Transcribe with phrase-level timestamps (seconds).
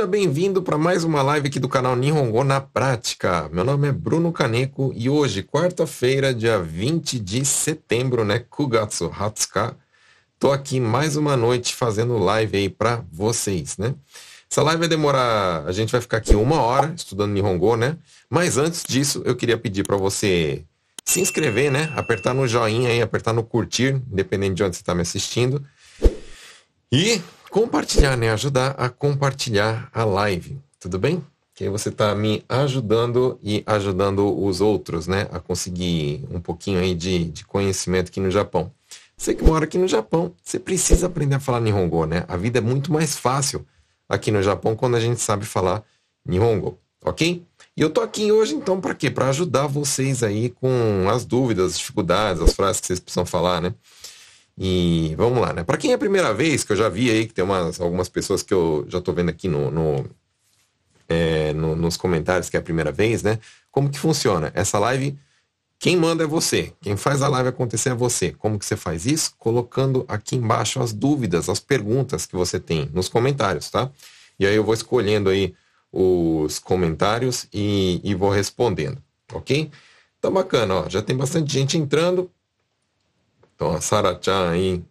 [0.00, 3.50] seja bem-vindo para mais uma live aqui do canal Nihongo na Prática.
[3.52, 9.76] Meu nome é Bruno Kaneko e hoje, quarta-feira, dia 20 de setembro, né, Kugatsu Hatsuka,
[10.38, 13.94] tô aqui mais uma noite fazendo live aí para vocês, né?
[14.50, 17.98] Essa live vai demorar, a gente vai ficar aqui uma hora estudando Nihongo, né?
[18.30, 20.64] Mas antes disso, eu queria pedir para você
[21.04, 21.92] se inscrever, né?
[21.94, 25.62] Apertar no joinha aí, apertar no curtir, independente de onde você está me assistindo.
[26.90, 27.20] E
[27.50, 28.30] compartilhar, né?
[28.30, 31.24] Ajudar a compartilhar a live, tudo bem?
[31.54, 35.28] Que você está me ajudando e ajudando os outros, né?
[35.30, 38.72] A conseguir um pouquinho aí de, de conhecimento aqui no Japão.
[39.16, 42.24] Você que mora aqui no Japão, você precisa aprender a falar Nihongo, né?
[42.26, 43.66] A vida é muito mais fácil
[44.08, 45.82] aqui no Japão quando a gente sabe falar
[46.24, 47.44] Nihongo, ok?
[47.76, 49.10] E eu tô aqui hoje então para quê?
[49.10, 53.60] Para ajudar vocês aí com as dúvidas, as dificuldades, as frases que vocês precisam falar,
[53.60, 53.74] né?
[54.62, 55.64] E vamos lá, né?
[55.64, 58.10] Para quem é a primeira vez, que eu já vi aí que tem umas, algumas
[58.10, 60.04] pessoas que eu já tô vendo aqui no, no,
[61.08, 63.38] é, no, nos comentários que é a primeira vez, né?
[63.70, 64.52] Como que funciona?
[64.54, 65.18] Essa live,
[65.78, 66.74] quem manda é você.
[66.82, 68.32] Quem faz a live acontecer é você.
[68.32, 69.32] Como que você faz isso?
[69.38, 73.90] Colocando aqui embaixo as dúvidas, as perguntas que você tem nos comentários, tá?
[74.38, 75.54] E aí eu vou escolhendo aí
[75.90, 79.02] os comentários e, e vou respondendo,
[79.32, 79.70] ok?
[80.20, 80.88] Tá bacana, ó.
[80.90, 82.30] Já tem bastante gente entrando.
[83.60, 84.82] Então, a Sara-chan aí.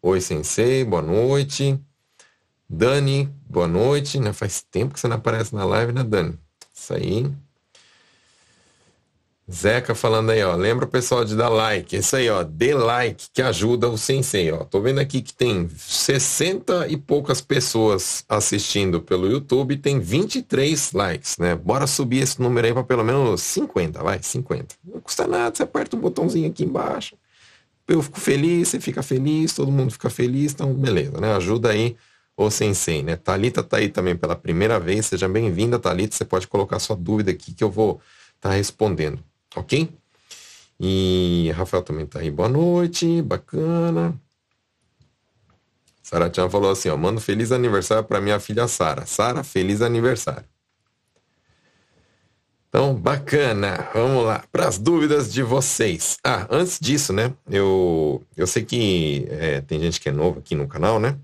[0.00, 1.76] Oi, sensei, boa noite.
[2.70, 4.20] Dani, boa noite.
[4.20, 4.32] Né?
[4.32, 6.38] Faz tempo que você não aparece na live, né, Dani?
[6.72, 7.28] Isso aí.
[9.50, 10.54] Zeca falando aí, ó.
[10.54, 11.96] Lembra o pessoal de dar like.
[11.96, 12.44] Isso aí, ó.
[12.44, 14.58] Dê like que ajuda o sensei, ó.
[14.58, 21.38] Tô vendo aqui que tem 60 e poucas pessoas assistindo pelo YouTube, tem 23 likes,
[21.38, 21.56] né?
[21.56, 24.76] Bora subir esse número aí para pelo menos 50, vai, 50.
[24.84, 27.16] Não custa nada, você aperta o botãozinho aqui embaixo.
[27.88, 31.34] Eu fico feliz, você fica feliz, todo mundo fica feliz, então beleza, né?
[31.34, 31.96] Ajuda aí
[32.36, 33.16] o sensei, né?
[33.16, 36.14] Talita tá aí também pela primeira vez, seja bem-vinda, Talita.
[36.14, 38.00] Você pode colocar sua dúvida aqui que eu vou
[38.36, 39.22] estar tá respondendo.
[39.56, 39.88] Ok?
[40.80, 42.30] E Rafael também tá aí.
[42.30, 44.18] Boa noite, bacana.
[46.02, 49.06] Sara Tchan falou assim, ó, manda feliz aniversário para minha filha Sara.
[49.06, 50.51] Sara, feliz aniversário.
[52.74, 53.86] Então, bacana.
[53.92, 54.42] Vamos lá.
[54.50, 56.16] Para as dúvidas de vocês.
[56.24, 57.30] Ah, antes disso, né?
[57.50, 61.18] Eu, eu sei que é, tem gente que é novo aqui no canal, né?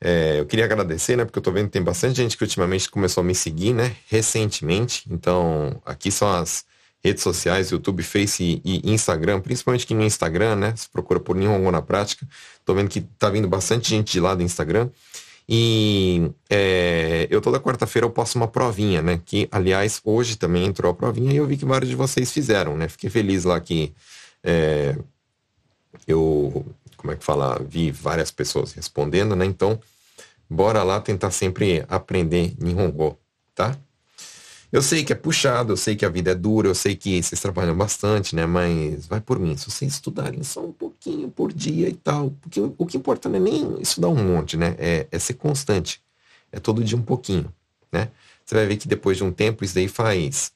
[0.00, 1.24] É, eu queria agradecer, né?
[1.24, 3.96] Porque eu tô vendo que tem bastante gente que ultimamente começou a me seguir, né?
[4.06, 5.02] Recentemente.
[5.10, 6.64] Então, aqui são as
[7.02, 10.74] redes sociais, YouTube, Face e Instagram, principalmente aqui no Instagram, né?
[10.76, 12.24] Se procura por Nihongo na prática.
[12.64, 14.88] Tô vendo que tá vindo bastante gente de lá do Instagram.
[15.48, 19.20] E é, eu toda quarta-feira eu posto uma provinha, né?
[19.24, 22.76] Que, aliás, hoje também entrou a provinha e eu vi que vários de vocês fizeram,
[22.76, 22.86] né?
[22.88, 23.94] Fiquei feliz lá que
[24.44, 24.94] é,
[26.06, 26.66] eu,
[26.98, 29.46] como é que fala, vi várias pessoas respondendo, né?
[29.46, 29.80] Então,
[30.50, 33.18] bora lá tentar sempre aprender Nihongo,
[33.54, 33.78] tá?
[34.70, 37.22] Eu sei que é puxado, eu sei que a vida é dura, eu sei que
[37.22, 38.44] vocês trabalham bastante, né?
[38.44, 39.56] Mas vai por mim.
[39.56, 43.36] Se vocês estudarem só um pouquinho por dia e tal, porque o, que importa não
[43.36, 44.76] é nem estudar um monte, né?
[44.78, 46.02] É, é ser constante.
[46.52, 47.52] É todo dia um pouquinho,
[47.90, 48.10] né?
[48.44, 50.52] Você vai ver que depois de um tempo isso daí faz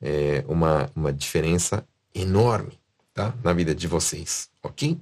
[0.00, 2.78] é, uma, uma diferença enorme,
[3.12, 3.34] tá?
[3.42, 4.96] Na vida de vocês, ok?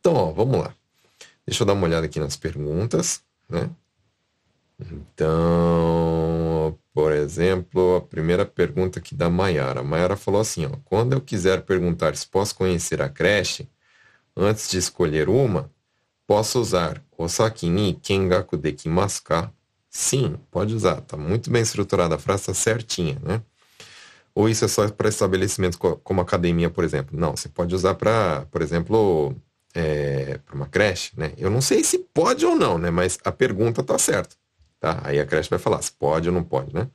[0.00, 0.74] Então, ó, vamos lá.
[1.46, 3.70] Deixa eu dar uma olhada aqui nas perguntas, né?
[4.80, 9.82] Então, por exemplo, a primeira pergunta aqui da Mayara.
[9.82, 13.68] A Mayara falou assim, ó, quando eu quiser perguntar se posso conhecer a creche,
[14.36, 15.70] antes de escolher uma,
[16.26, 19.52] posso usar Osaki ni kengaku dekimasu ka?
[19.88, 21.00] Sim, pode usar.
[21.02, 23.42] Tá muito bem estruturada a frase, tá certinha, né?
[24.34, 27.16] Ou isso é só para estabelecimentos como academia, por exemplo?
[27.16, 29.36] Não, você pode usar para, por exemplo,
[29.72, 31.32] é, para uma creche, né?
[31.38, 32.90] Eu não sei se pode ou não, né?
[32.90, 34.34] Mas a pergunta tá certa.
[34.80, 35.00] Tá?
[35.04, 36.88] Aí a creche vai falar se pode ou não pode, né?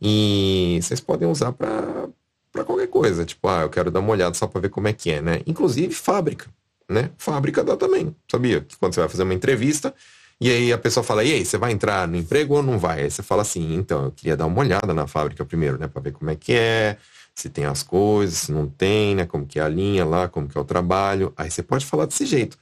[0.00, 3.24] E vocês podem usar para qualquer coisa.
[3.24, 5.40] Tipo, ah, eu quero dar uma olhada só para ver como é que é, né?
[5.46, 6.46] Inclusive fábrica,
[6.88, 7.10] né?
[7.16, 8.60] Fábrica dá também, sabia?
[8.60, 9.94] Que quando você vai fazer uma entrevista,
[10.40, 13.02] e aí a pessoa fala, e aí, você vai entrar no emprego ou não vai?
[13.02, 15.88] Aí você fala assim, então, eu queria dar uma olhada na fábrica primeiro, né?
[15.88, 16.96] Para ver como é que é,
[17.34, 19.26] se tem as coisas, se não tem, né?
[19.26, 21.32] Como que é a linha lá, como que é o trabalho.
[21.36, 22.58] Aí você pode falar desse jeito.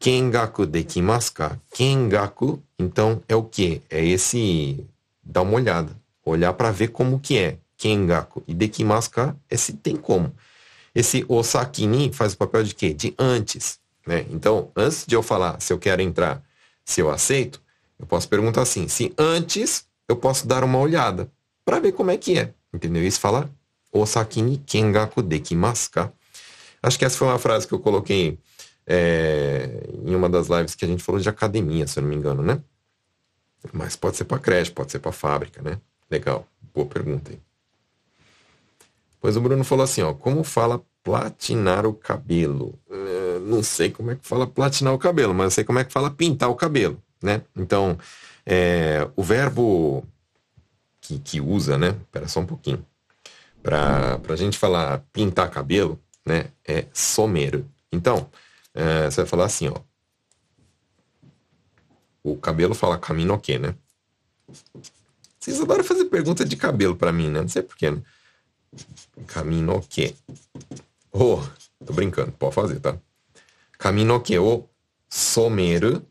[0.00, 1.58] Kengaku dekimasu ka?
[1.74, 3.82] Kengaku, então, é o que?
[3.90, 4.82] É esse
[5.22, 5.94] dar uma olhada,
[6.24, 7.58] olhar para ver como que é.
[7.76, 10.34] Kengaku e dekimasu ka é se tem como.
[10.94, 12.94] Esse osaki faz o papel de quê?
[12.94, 14.24] De antes, né?
[14.30, 16.42] Então, antes de eu falar se eu quero entrar,
[16.82, 17.60] se eu aceito,
[17.98, 21.30] eu posso perguntar assim, se antes eu posso dar uma olhada
[21.62, 22.54] para ver como é que é.
[22.72, 23.04] Entendeu?
[23.04, 23.50] Isso fala
[23.92, 26.10] osaki kengaku dekimasu ka?
[26.82, 28.38] Acho que essa foi uma frase que eu coloquei
[28.92, 32.16] é, em uma das lives que a gente falou de academia, se eu não me
[32.16, 32.60] engano, né?
[33.72, 35.78] Mas pode ser para creche, pode ser para fábrica, né?
[36.10, 36.44] Legal,
[36.74, 37.38] boa pergunta aí.
[39.20, 42.76] Pois o Bruno falou assim, ó, como fala platinar o cabelo?
[42.90, 45.84] É, não sei como é que fala platinar o cabelo, mas eu sei como é
[45.84, 47.42] que fala pintar o cabelo, né?
[47.54, 47.96] Então,
[48.44, 50.04] é, o verbo
[51.00, 51.90] que, que usa, né?
[51.90, 52.84] Espera só um pouquinho.
[53.62, 56.46] Para a gente falar pintar cabelo, né?
[56.66, 57.64] É someiro.
[57.92, 58.28] Então,
[58.80, 59.76] é, você vai falar assim, ó.
[62.22, 63.74] O cabelo fala caminho o quê, né?
[65.38, 67.42] Vocês adoram fazer pergunta de cabelo para mim, né?
[67.42, 68.02] Não sei porquê, né?
[69.26, 70.14] Caminho o quê?
[71.12, 71.42] Oh,
[71.84, 72.96] tô brincando, pode fazer, tá?
[73.78, 74.38] Caminho o quê?
[74.38, 74.66] O
[75.08, 76.06] someiro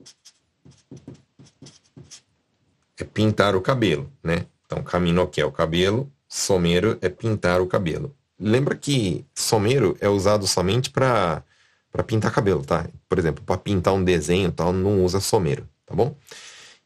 [2.97, 4.45] é pintar o cabelo, né?
[4.65, 5.41] Então, caminho o quê?
[5.41, 8.15] É o cabelo, someiro é pintar o cabelo.
[8.39, 11.43] Lembra que someiro é usado somente para
[11.91, 12.87] para pintar cabelo, tá?
[13.07, 16.15] Por exemplo, para pintar um desenho, tal, não usa someiro, tá bom?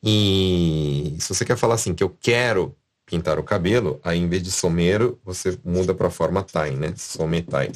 [0.03, 4.43] E se você quer falar assim que eu quero pintar o cabelo, aí em vez
[4.43, 6.93] de someiro, você muda para a forma tai, né?
[6.95, 7.71] Sometai.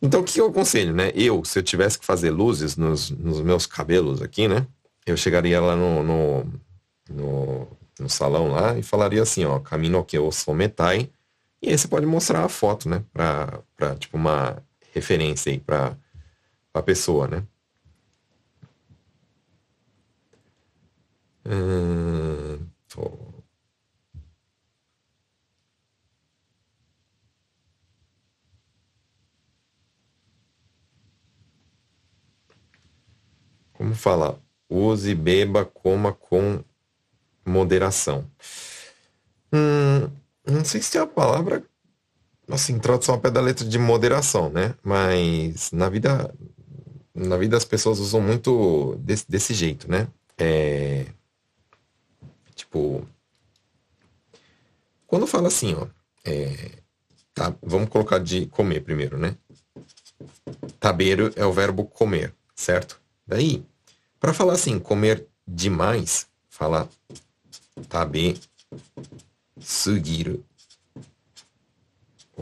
[0.00, 1.12] Então, o que eu aconselho, né?
[1.14, 4.66] Eu, se eu tivesse que fazer luzes nos, nos meus cabelos aqui, né?
[5.06, 6.44] Eu chegaria lá no, no,
[7.08, 7.68] no,
[8.00, 11.08] no salão lá e falaria assim, ó, caminho que eu sometai.
[11.62, 13.04] E aí você pode mostrar a foto, né?
[13.12, 14.60] Pra, pra tipo, uma
[14.92, 15.96] referência aí para
[16.74, 17.46] a pessoa, né?
[21.44, 22.72] Hum,
[33.72, 34.36] Como falar?
[34.70, 36.62] Use, beba, coma com
[37.46, 38.30] moderação.
[39.52, 40.10] Hum,
[40.46, 41.62] não sei se é a palavra
[42.54, 44.74] assim, tradução ao pé da letra de moderação, né?
[44.82, 46.32] Mas na vida,
[47.14, 50.08] na vida as pessoas usam muito desse, desse jeito, né?
[50.38, 51.06] É,
[52.54, 53.06] tipo,
[55.06, 55.86] quando fala assim, ó,
[56.24, 56.70] é,
[57.34, 59.36] tá, vamos colocar de comer primeiro, né?
[60.78, 63.00] Tabeiro é o verbo comer, certo?
[63.26, 63.64] Daí,
[64.18, 66.88] para falar assim, comer demais, fala
[67.88, 68.40] tabe
[69.60, 70.44] sugiru.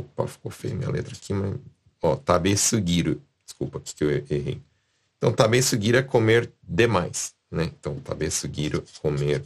[0.01, 1.57] Opa, ficou feio minha letra aqui, mas.
[2.03, 2.55] Ó, tabe.
[2.55, 4.61] Desculpa que eu errei.
[5.19, 7.65] Então, tabe sugiro é comer demais, né?
[7.65, 9.43] Então, tabe sugiro, comer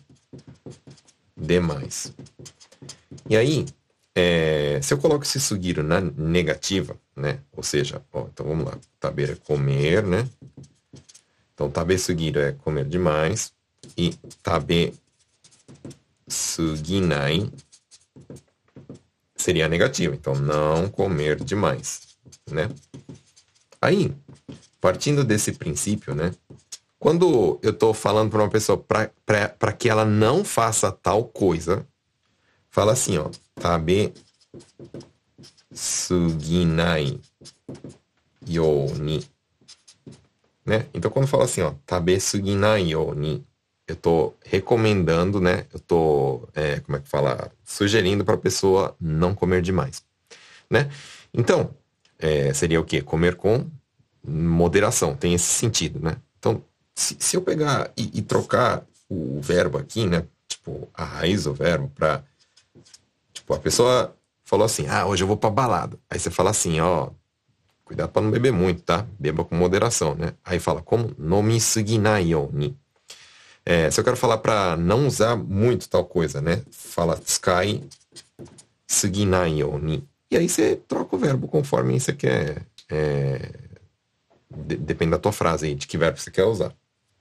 [1.36, 2.14] demais.
[3.28, 3.66] E aí,
[4.14, 7.40] é, se eu coloco esse sugiro na negativa, né?
[7.56, 8.78] Ou seja, ó, então vamos lá.
[9.00, 10.28] Tabe é comer, né?
[11.52, 13.52] Então, tabe sugiro é comer demais.
[13.96, 14.94] E tabe
[16.28, 17.50] suginai
[19.44, 20.14] seria negativo.
[20.14, 22.00] Então, não comer demais,
[22.50, 22.70] né?
[23.78, 24.10] Aí,
[24.80, 26.32] partindo desse princípio, né?
[26.98, 28.82] Quando eu estou falando para uma pessoa
[29.26, 31.86] para que ela não faça tal coisa,
[32.70, 34.14] fala assim, ó, tabe
[35.70, 37.20] suginai
[38.48, 39.28] yoni.
[40.64, 40.86] Né?
[40.94, 43.46] Então, quando fala assim, ó, tabe suginai yoni,
[43.86, 45.66] eu estou recomendando, né?
[45.72, 47.50] Eu estou, é, como é que fala?
[47.64, 50.02] Sugerindo para a pessoa não comer demais,
[50.70, 50.90] né?
[51.32, 51.70] Então,
[52.18, 53.02] é, seria o quê?
[53.02, 53.66] Comer com
[54.26, 56.16] moderação, tem esse sentido, né?
[56.38, 56.62] Então,
[56.94, 60.24] se, se eu pegar e, e, trocar o verbo aqui, né?
[60.48, 62.22] Tipo, a raiz do verbo para
[63.44, 65.98] Tipo, a pessoa falou assim, ah, hoje eu vou pra balada.
[66.08, 67.10] Aí você fala assim, ó,
[67.84, 69.06] cuidado para não beber muito, tá?
[69.18, 70.32] Beba com moderação, né?
[70.42, 71.12] Aí fala, como?
[71.18, 72.74] Nomi suginai yoni.
[73.66, 76.62] É, se eu quero falar para não usar muito tal coisa, né?
[76.70, 77.82] Fala sky
[78.86, 80.06] suginai yoni.
[80.30, 82.66] E aí você troca o verbo conforme você quer.
[82.90, 83.52] É,
[84.50, 86.74] de, depende da tua frase aí, de que verbo você quer usar.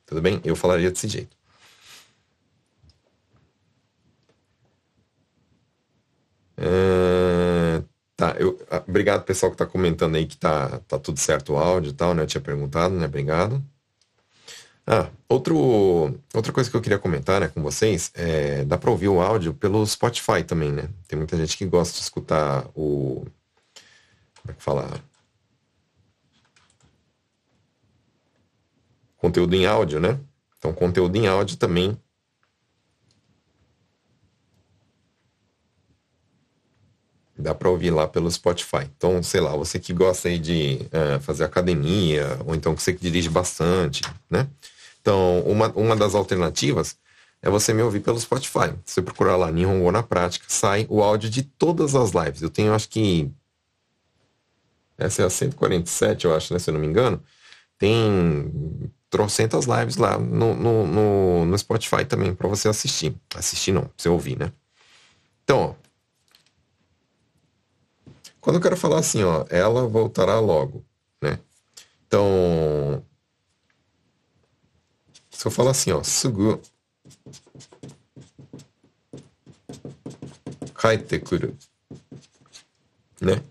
[0.05, 0.41] Tudo bem?
[0.43, 1.35] Eu falaria desse jeito.
[6.57, 7.83] É,
[8.15, 11.57] tá, eu, ah, obrigado pessoal que está comentando aí que tá, tá tudo certo o
[11.57, 12.23] áudio e tal, né?
[12.23, 13.05] Eu tinha perguntado, né?
[13.05, 13.63] Obrigado.
[14.85, 19.07] Ah, outro, outra coisa que eu queria comentar né, com vocês é dá para ouvir
[19.07, 20.89] o áudio pelo Spotify também, né?
[21.07, 23.25] Tem muita gente que gosta de escutar o.
[24.41, 24.89] Como é que fala?
[29.17, 30.19] Conteúdo em áudio, né?
[30.57, 31.97] Então, conteúdo em áudio também
[37.37, 38.89] dá para ouvir lá pelo Spotify.
[38.97, 43.01] Então, sei lá, você que gosta aí de uh, fazer academia, ou então você que
[43.01, 44.47] dirige bastante, né?
[45.03, 46.97] Então, uma, uma das alternativas
[47.41, 48.73] é você me ouvir pelo Spotify.
[48.85, 52.41] Você procurar lá Nihongo na prática, sai o áudio de todas as lives.
[52.41, 53.29] Eu tenho, acho que.
[54.97, 56.59] Essa é a 147, eu acho, né?
[56.59, 57.21] Se eu não me engano.
[57.77, 58.49] Tem
[59.09, 63.13] trocentas lives lá no, no, no, no Spotify também para você assistir.
[63.35, 64.53] Assistir não, você ouvir, né?
[65.43, 65.73] Então, ó,
[68.39, 70.85] quando eu quero falar assim, ó, ela voltará logo,
[71.21, 71.39] né?
[72.07, 73.03] Então,
[75.43, 76.57] se eu falar assim, ó, sugu
[80.73, 81.53] kaite kuru,
[83.19, 83.43] né?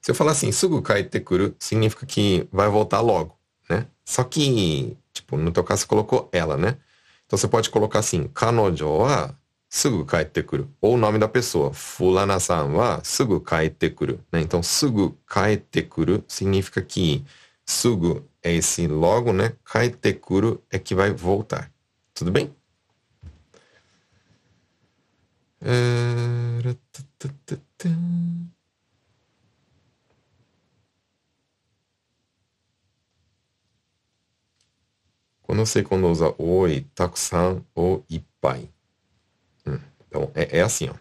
[0.00, 0.80] Se eu falar assim, sugu
[1.24, 3.36] kuru, significa que vai voltar logo,
[3.68, 3.88] né?
[4.04, 6.78] Só que, tipo, no teu caso você colocou ela, né?
[7.26, 9.34] Então você pode colocar assim, kanojo wa
[9.68, 10.70] sugu kaite kuru.
[10.80, 14.20] Ou o nome da pessoa, fulana-san wa sugu kaite kuru.
[14.30, 14.40] Né?
[14.40, 17.24] Então, sugu kaite kuru significa que
[17.66, 19.56] sugu é esse logo, né?
[19.64, 21.72] Kaite kuru é que vai voltar.
[22.14, 22.54] Tudo bem?
[35.64, 38.68] Não sei quando usa oi, takusan ou ipai.
[39.66, 40.94] Hum, então, é, é, assim, ó.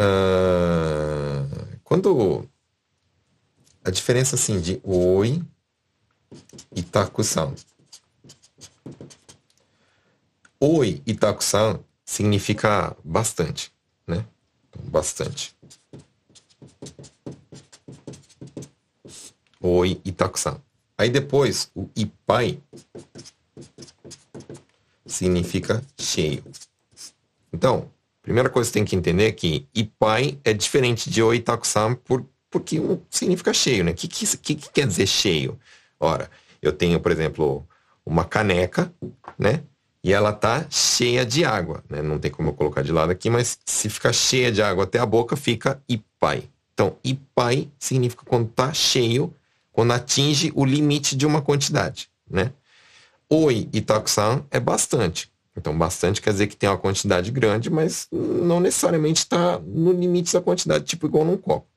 [0.00, 2.48] Uh, quando
[3.84, 5.42] a diferença assim de oi
[6.74, 7.54] e takusan.
[10.60, 13.72] Oi e takusan significa bastante,
[14.06, 14.26] né?
[14.68, 15.56] Então, bastante.
[19.60, 20.60] Oi e takusan.
[20.98, 22.60] Aí depois, o ipai
[25.06, 26.44] significa cheio.
[27.52, 27.90] Então,
[28.22, 32.80] primeira coisa que tem que entender é que ipai é diferente de oitaku-san por, porque
[32.80, 33.92] um significa cheio, né?
[33.92, 35.58] O que, que, que, que quer dizer cheio?
[35.98, 36.30] Ora,
[36.60, 37.66] eu tenho, por exemplo,
[38.04, 38.92] uma caneca,
[39.38, 39.62] né?
[40.02, 42.02] E ela tá cheia de água, né?
[42.02, 44.98] Não tem como eu colocar de lado aqui, mas se ficar cheia de água até
[44.98, 46.44] a boca, fica ipai.
[46.72, 49.34] Então, ipai significa quando tá cheio
[49.70, 52.52] quando atinge o limite de uma quantidade, né?
[53.28, 55.30] Oi e takusan é bastante.
[55.56, 60.32] Então, bastante quer dizer que tem uma quantidade grande, mas não necessariamente está no limite
[60.32, 61.69] da quantidade, tipo igual num copo.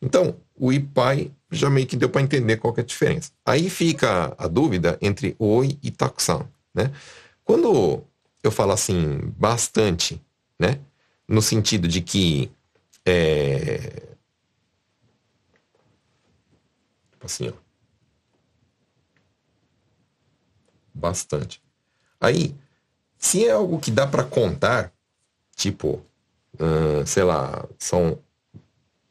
[0.00, 3.30] Então, o ipai já meio que deu para entender qual é a diferença.
[3.44, 6.92] Aí fica a dúvida entre oi e takusan, né?
[7.44, 8.02] Quando
[8.42, 10.20] eu falo assim, bastante,
[10.58, 10.80] né?
[11.28, 12.50] No sentido de que
[13.04, 14.06] é,
[17.26, 17.52] Assim, ó.
[20.94, 21.60] Bastante.
[22.20, 22.54] Aí,
[23.18, 24.92] se é algo que dá para contar,
[25.56, 26.02] tipo,
[26.58, 28.18] hum, sei lá, são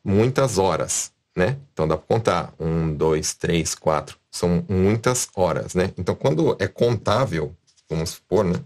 [0.05, 1.57] muitas horas, né?
[1.73, 2.53] Então dá para contar.
[2.59, 4.19] Um, dois, três, quatro.
[4.29, 5.91] São muitas horas, né?
[5.97, 7.55] Então quando é contável,
[7.89, 8.61] vamos supor, né?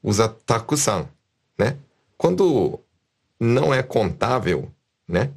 [0.00, 1.08] Usa takusan,
[1.58, 1.76] né?
[2.16, 2.80] Quando
[3.40, 4.70] não é contável,
[5.08, 5.32] né?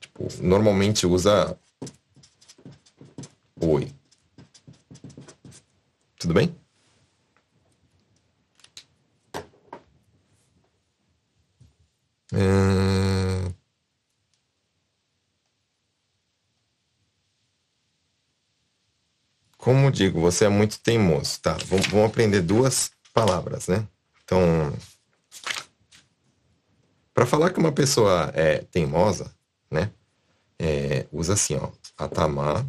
[0.00, 1.58] Tipo, normalmente usa
[3.60, 3.92] oi.
[6.18, 6.54] Tudo bem?
[12.32, 13.52] É...
[19.58, 21.40] Como digo, você é muito teimoso.
[21.40, 23.86] Tá, vamos, vamos aprender duas palavras, né?
[24.24, 24.40] Então,
[27.14, 29.34] para falar que uma pessoa é teimosa,
[29.70, 29.90] né?
[30.58, 31.70] é, usa assim, ó.
[31.96, 32.68] Atama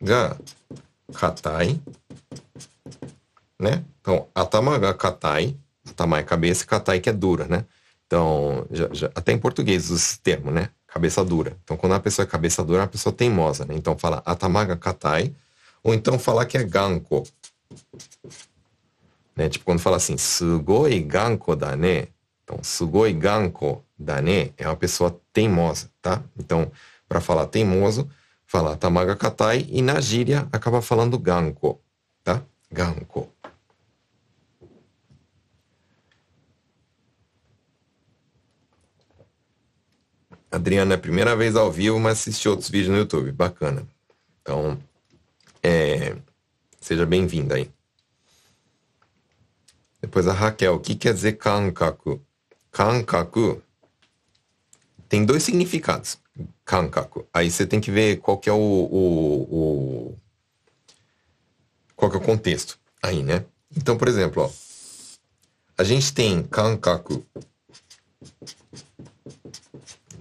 [0.00, 0.38] ga
[1.12, 1.80] katai,
[3.58, 3.84] né?
[4.00, 5.56] Então, atama ga katai,
[6.16, 7.64] é cabeça, katai que é dura, né?
[8.06, 10.70] Então, já, já, até em português usa esse termo, né?
[10.86, 11.56] Cabeça dura.
[11.62, 13.74] Então, quando a pessoa é cabeça dura, é uma pessoa teimosa, né?
[13.76, 15.32] Então, fala atamaga katai,
[15.82, 17.22] ou então falar que é ganko.
[19.36, 19.48] Né?
[19.48, 22.08] Tipo, quando fala assim, sugoi ganko da ne.
[22.44, 26.22] Então, sugoi ganko Dane é uma pessoa teimosa, tá?
[26.38, 26.72] Então,
[27.06, 28.08] para falar teimoso,
[28.46, 31.78] fala tamaga katai e na gíria acaba falando ganko,
[32.24, 32.42] tá?
[32.72, 33.28] Ganko.
[40.50, 43.30] Adriana, é a primeira vez ao vivo, mas assisti outros vídeos no YouTube.
[43.30, 43.86] Bacana.
[44.42, 44.78] Então,
[45.62, 46.16] é,
[46.80, 47.70] seja bem-vinda aí.
[50.00, 52.20] Depois a Raquel, o que quer dizer kankaku?
[52.72, 53.62] Kankaku
[55.08, 56.18] tem dois significados,
[56.64, 57.26] kankaku.
[57.32, 60.16] Aí você tem que ver qual que é o, o, o,
[61.94, 63.44] qual que é o contexto aí, né?
[63.76, 64.50] Então, por exemplo, ó,
[65.76, 67.24] a gente tem kankaku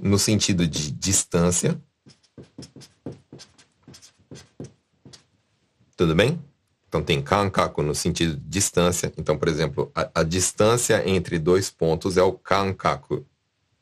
[0.02, 1.80] no sentido de distância.
[5.96, 6.40] Tudo bem?
[6.88, 9.14] Então tem kankaku no sentido de distância.
[9.18, 13.26] Então, por exemplo, a, a distância entre dois pontos é o kankaku,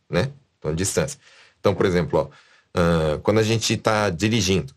[0.09, 0.31] né?
[0.59, 1.19] Então, distância.
[1.59, 2.25] Então, por exemplo, ó,
[2.79, 4.73] uh, quando a gente está dirigindo.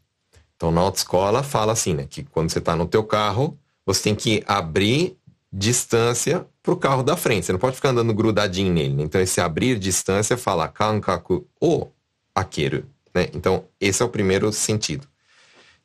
[0.55, 2.07] Então, na autoescola fala assim, né?
[2.09, 5.17] Que quando você está no teu carro, você tem que abrir
[5.53, 7.47] distância para o carro da frente.
[7.47, 8.95] Você não pode ficar andando grudadinho nele.
[8.95, 9.03] Né?
[9.03, 11.89] Então, esse abrir distância fala kankaku o
[12.35, 12.85] akeru.
[13.15, 13.29] Né?
[13.35, 15.09] Então, esse é o primeiro sentido.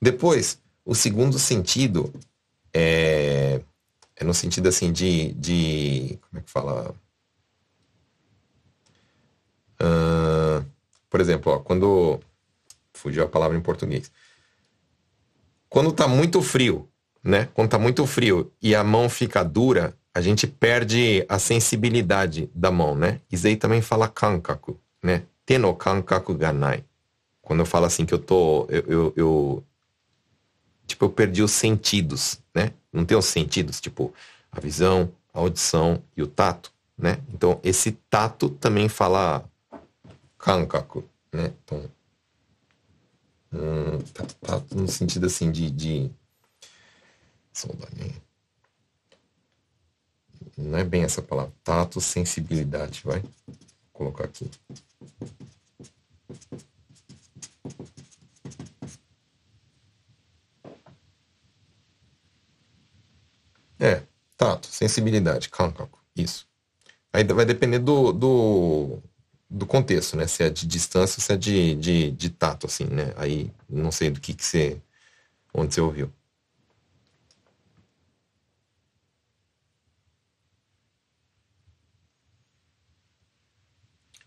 [0.01, 2.13] Depois, o segundo sentido
[2.74, 3.62] é,
[4.15, 6.19] é no sentido assim de, de.
[6.29, 6.93] Como é que fala?
[9.81, 10.65] Uh,
[11.10, 12.19] por exemplo, ó, quando.
[12.93, 14.12] Fugiu a palavra em português.
[15.67, 16.88] Quando tá muito frio,
[17.25, 17.50] né?
[17.55, 22.70] Quando tá muito frio e a mão fica dura, a gente perde a sensibilidade da
[22.70, 23.20] mão, né?
[23.44, 25.24] Aí também fala kankaku, né?
[25.44, 26.86] Teno kankaku ganai.
[27.41, 28.67] Quando eu falo assim que eu tô.
[28.70, 29.63] Eu, eu, eu,
[30.86, 32.72] tipo, eu perdi os sentidos, né?
[32.94, 34.13] Não tem os sentidos, tipo,
[34.51, 37.17] a visão, a audição e o tato, né?
[37.34, 39.44] Então, esse tato também fala
[40.38, 41.03] kankaku,
[41.34, 41.51] né?
[41.63, 41.84] Então,
[43.51, 45.72] hum, tato, tato no sentido assim de...
[45.72, 46.12] de...
[50.57, 51.53] Não é bem essa palavra.
[51.63, 53.21] Tato, sensibilidade, vai.
[53.21, 53.31] Vou
[53.93, 54.50] colocar aqui.
[63.79, 64.03] É,
[64.38, 66.47] tato, sensibilidade, kankaku, isso.
[67.13, 69.00] Aí vai depender do, do,
[69.50, 70.27] do, contexto, né?
[70.27, 73.13] Se é de distância se é de, de, de tato, assim, né?
[73.17, 74.81] Aí não sei do que, que você.
[75.53, 76.12] onde você ouviu.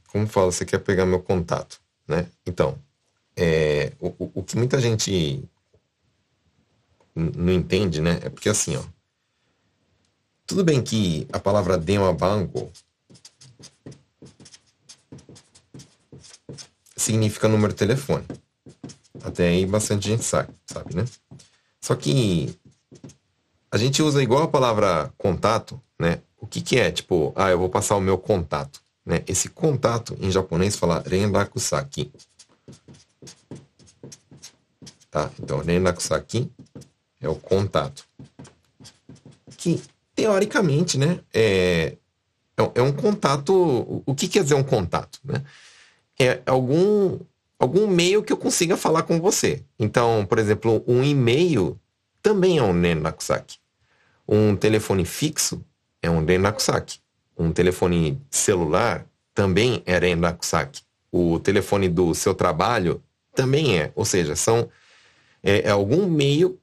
[0.09, 2.27] Como fala, você quer pegar meu contato, né?
[2.45, 2.77] Então,
[3.37, 5.43] é, o, o que muita gente
[7.15, 8.19] não entende, né?
[8.23, 8.83] É porque assim, ó.
[10.47, 12.73] Tudo bem que a palavra Dema Banco
[16.97, 18.27] significa número de telefone.
[19.23, 21.05] Até aí bastante gente sabe, sabe, né?
[21.81, 22.59] Só que
[23.71, 26.21] a gente usa igual a palavra contato, né?
[26.39, 26.91] O que que é?
[26.91, 29.25] Tipo, ah, eu vou passar o meu contato, né?
[29.27, 32.13] Esse contato em japonês fala renrakusaki.
[35.11, 35.31] Tá?
[35.41, 36.53] Então, renrakusaki
[37.19, 38.05] é o contato.
[39.57, 39.83] Que
[40.15, 41.97] teoricamente, né, é,
[42.55, 44.03] é, é um contato.
[44.05, 45.19] O que quer dizer um contato?
[45.25, 45.43] Né?
[46.21, 47.19] É algum,
[47.59, 49.65] algum meio que eu consiga falar com você.
[49.79, 51.81] Então, por exemplo, um e-mail
[52.21, 53.57] também é um Nenakusaki.
[54.29, 55.65] Um telefone fixo
[56.03, 57.01] é um Nenakusaki.
[57.39, 60.83] Um telefone celular também é Nenakusaki.
[61.13, 63.03] O telefone do seu trabalho
[63.35, 63.93] também é.
[63.95, 64.69] Ou seja, são
[65.43, 66.59] é, é algum meio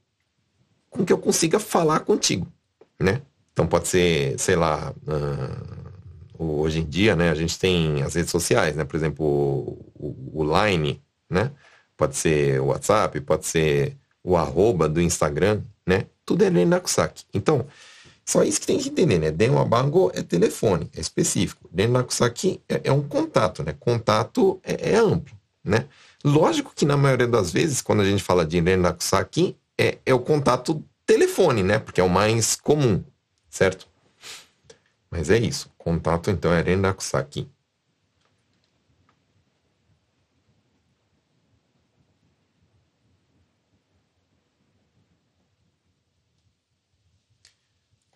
[0.90, 2.46] com que eu consiga falar contigo,
[3.00, 3.22] né?
[3.52, 8.30] Então pode ser, sei lá, uh, hoje em dia, né, a gente tem as redes
[8.30, 8.84] sociais, né?
[8.84, 9.24] Por exemplo,
[9.94, 11.50] o, o Line, né?
[11.96, 16.06] Pode ser o WhatsApp, pode ser o arroba do Instagram, né?
[16.24, 17.24] Tudo é Nenakusaki.
[17.32, 17.66] Então,
[18.28, 19.30] só isso que tem que entender, né?
[19.30, 21.70] Denwabango é telefone, é específico.
[21.72, 23.74] Nenakusaki é, é um contato, né?
[23.78, 25.86] Contato é, é, amplo, né?
[26.24, 30.18] Lógico que na maioria das vezes, quando a gente fala de Nenakusaki, é, é o
[30.18, 31.78] contato telefone, né?
[31.78, 33.04] Porque é o mais comum,
[33.48, 33.86] certo?
[35.08, 35.70] Mas é isso.
[35.78, 37.48] Contato então é rendakusaki.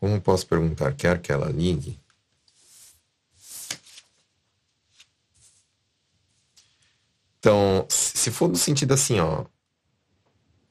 [0.01, 0.95] Como posso perguntar?
[0.97, 2.01] Quer que ela ligue?
[7.39, 9.45] Então, se for no sentido assim, ó,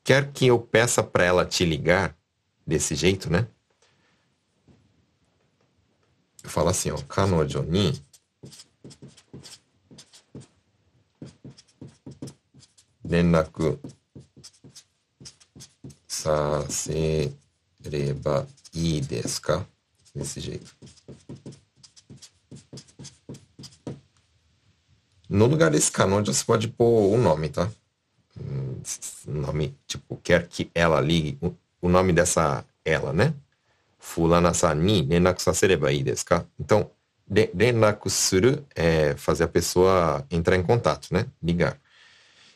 [0.03, 2.15] quer que eu peça para ela te ligar
[2.65, 3.47] desse jeito, né?
[6.49, 7.93] fala assim, ó, kanojo ni
[13.07, 13.79] renraku
[16.07, 17.37] sasereba
[18.73, 19.65] ii desu ka?
[20.15, 20.75] Desse jeito.
[25.29, 27.69] No lugar desse kanojo, você pode pôr o nome, tá?
[29.27, 31.37] Nome, tipo, quer que ela ligue.
[31.81, 33.33] O nome dessa ela, né?
[33.99, 36.25] fulana san ni sasereba ii desu?
[36.59, 36.89] Então,
[37.27, 41.27] de, renraku suru é fazer a pessoa entrar em contato, né?
[41.43, 41.79] Ligar.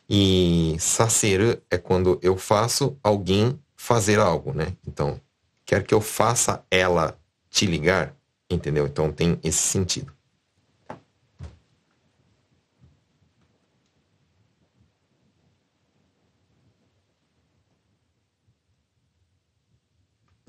[0.10, 4.76] E saseru é quando eu faço alguém fazer algo, né?
[4.88, 5.20] Então,
[5.66, 7.18] quer que eu faça ela
[7.50, 8.16] te ligar,
[8.50, 8.86] entendeu?
[8.88, 10.14] Então tem esse sentido.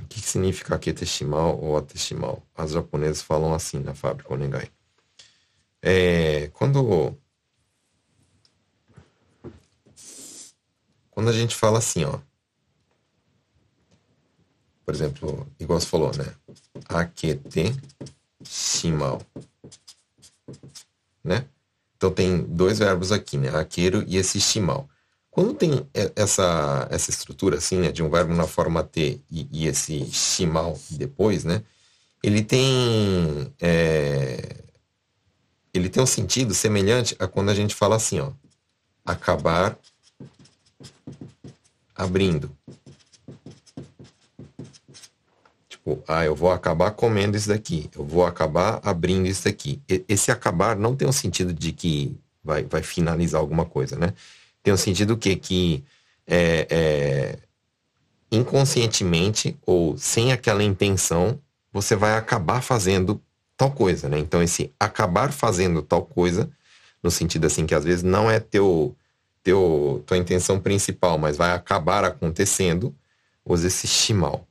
[0.09, 2.43] que significa Aketeshimal ou Ateshimal?
[2.55, 4.71] As japonesas falam assim na fábrica Onegai.
[5.83, 7.19] É, quando
[11.11, 12.19] quando a gente fala assim, ó.
[14.85, 16.33] Por exemplo, igual você falou, né?
[16.89, 17.75] Akete
[18.45, 19.23] shimau.
[21.23, 21.47] Né?
[21.97, 23.49] Então tem dois verbos aqui, né?
[23.57, 24.89] Akeru e esse shimau.
[25.31, 27.91] Quando tem essa, essa estrutura assim, né?
[27.91, 31.63] De um verbo na forma T e, e esse shimau depois, né?
[32.23, 33.53] Ele tem...
[33.61, 34.65] É,
[35.73, 38.31] ele tem um sentido semelhante a quando a gente fala assim, ó.
[39.05, 39.77] Acabar
[41.95, 42.51] abrindo.
[45.69, 49.81] Tipo, ah, eu vou acabar comendo isso daqui, eu vou acabar abrindo isso daqui.
[50.09, 54.13] Esse acabar não tem um sentido de que vai, vai finalizar alguma coisa, né?
[54.63, 55.85] Tem um sentido que que
[56.27, 57.39] é, é,
[58.31, 61.39] inconscientemente ou sem aquela intenção
[61.73, 63.21] você vai acabar fazendo
[63.57, 64.19] tal coisa, né?
[64.19, 66.51] Então esse acabar fazendo tal coisa
[67.03, 68.97] no sentido assim que às vezes não é teu
[69.45, 72.95] teu, tua intenção principal, mas vai acabar acontecendo,
[73.45, 74.49] use esse shimal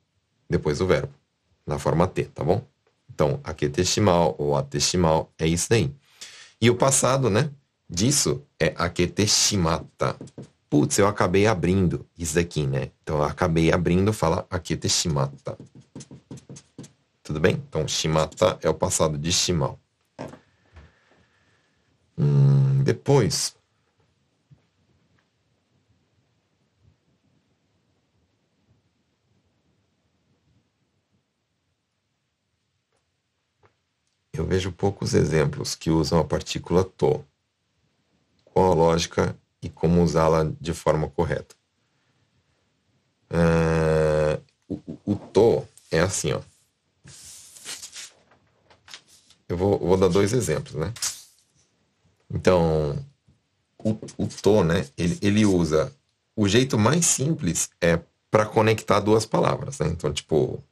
[0.48, 1.12] depois do verbo,
[1.66, 2.66] na forma T, tá bom?
[3.14, 5.94] Então, aketeshimal ou ateshimal é isso daí.
[6.60, 7.50] E o passado, né,
[7.90, 10.16] disso é aketeshimata.
[10.70, 12.90] Putz, eu acabei abrindo isso daqui, né?
[13.04, 15.58] Então, eu acabei abrindo, fala aketeshimata.
[17.22, 17.62] Tudo bem?
[17.70, 19.80] Então, shimata é o passado de shimal.
[22.18, 23.56] Hum, depois,
[34.34, 37.24] eu vejo poucos exemplos que usam a partícula to.
[38.46, 41.56] Qual a lógica e como usá-la de forma correta?
[43.30, 46.42] Uh, o, o, to é assim, ó.
[49.48, 50.92] Eu vou, vou dar dois exemplos, né?
[52.30, 52.98] Então,
[53.78, 54.88] o, o to, né?
[54.98, 55.94] Ele, ele usa
[56.36, 58.00] o jeito mais simples é
[58.32, 59.88] para conectar duas palavras, né?
[59.88, 60.64] Então, tipo,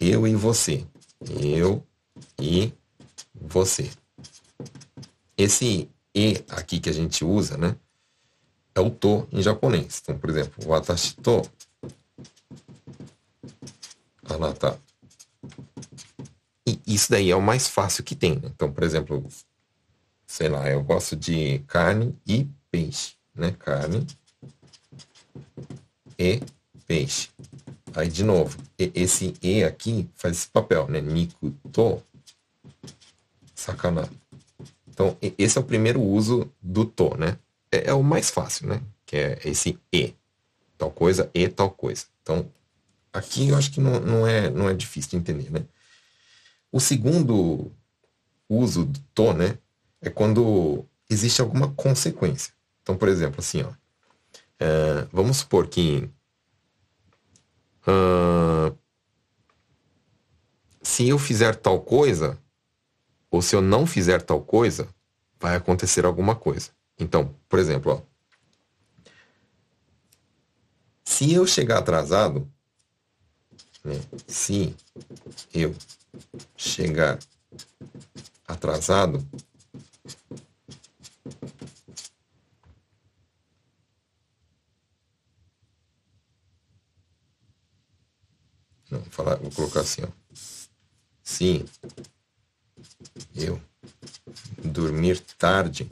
[0.00, 0.86] eu e você
[1.20, 1.84] eu
[2.40, 2.72] e
[3.34, 3.90] você.
[5.36, 7.76] Esse e aqui que a gente usa, né?
[8.74, 10.00] É o to em japonês.
[10.02, 11.42] Então, por exemplo, watashi to
[14.24, 14.80] anata.
[16.66, 18.36] E isso daí é o mais fácil que tem.
[18.36, 18.50] Né?
[18.54, 19.26] Então, por exemplo,
[20.26, 23.52] sei lá, eu gosto de carne e peixe, né?
[23.58, 24.06] Carne
[26.18, 26.40] e
[26.86, 27.28] peixe.
[27.96, 31.00] Aí, de novo, esse E aqui faz esse papel, né?
[31.00, 32.02] Niku to
[33.54, 34.06] sakana.
[34.86, 37.38] Então, esse é o primeiro uso do to, né?
[37.72, 38.82] É, é, o mais fácil, né?
[39.06, 40.12] Que é esse E.
[40.76, 42.04] Tal coisa, E tal coisa.
[42.22, 42.46] Então,
[43.10, 45.64] aqui eu acho que não, não, é, não é difícil de entender, né?
[46.70, 47.72] O segundo
[48.46, 49.56] uso do to, né?
[50.02, 52.52] É quando existe alguma consequência.
[52.82, 53.72] Então, por exemplo, assim, ó.
[54.60, 56.10] É, vamos supor que
[57.86, 58.76] Uh,
[60.82, 62.38] se eu fizer tal coisa,
[63.30, 64.88] ou se eu não fizer tal coisa,
[65.38, 66.70] vai acontecer alguma coisa.
[66.98, 68.16] Então, por exemplo, ó,
[71.04, 72.50] se eu chegar atrasado,
[73.84, 74.74] né, se
[75.52, 75.74] eu
[76.56, 77.18] chegar
[78.46, 79.26] atrasado,
[88.90, 90.08] Não, vou, falar, vou colocar assim, ó.
[91.22, 91.64] Se
[93.34, 93.60] eu
[94.64, 95.88] dormir tarde,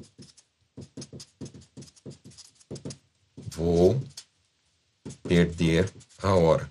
[3.52, 4.00] vou
[5.22, 6.70] perder a hora.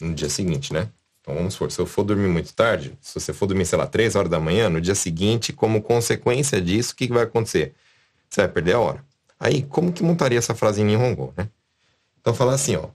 [0.00, 0.90] No dia seguinte, né?
[1.20, 3.86] Então vamos supor, se eu for dormir muito tarde, se você for dormir, sei lá,
[3.86, 7.74] 3 horas da manhã, no dia seguinte, como consequência disso, o que, vai acontecer?
[8.28, 9.04] Você vai perder a hora.
[9.40, 11.48] Aí, como que montaria essa frase em Nihongo, né?
[12.24, 12.88] Então falar assim, ó.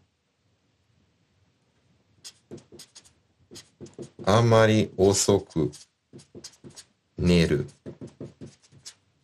[4.25, 5.71] Amari osoku
[7.15, 7.67] neru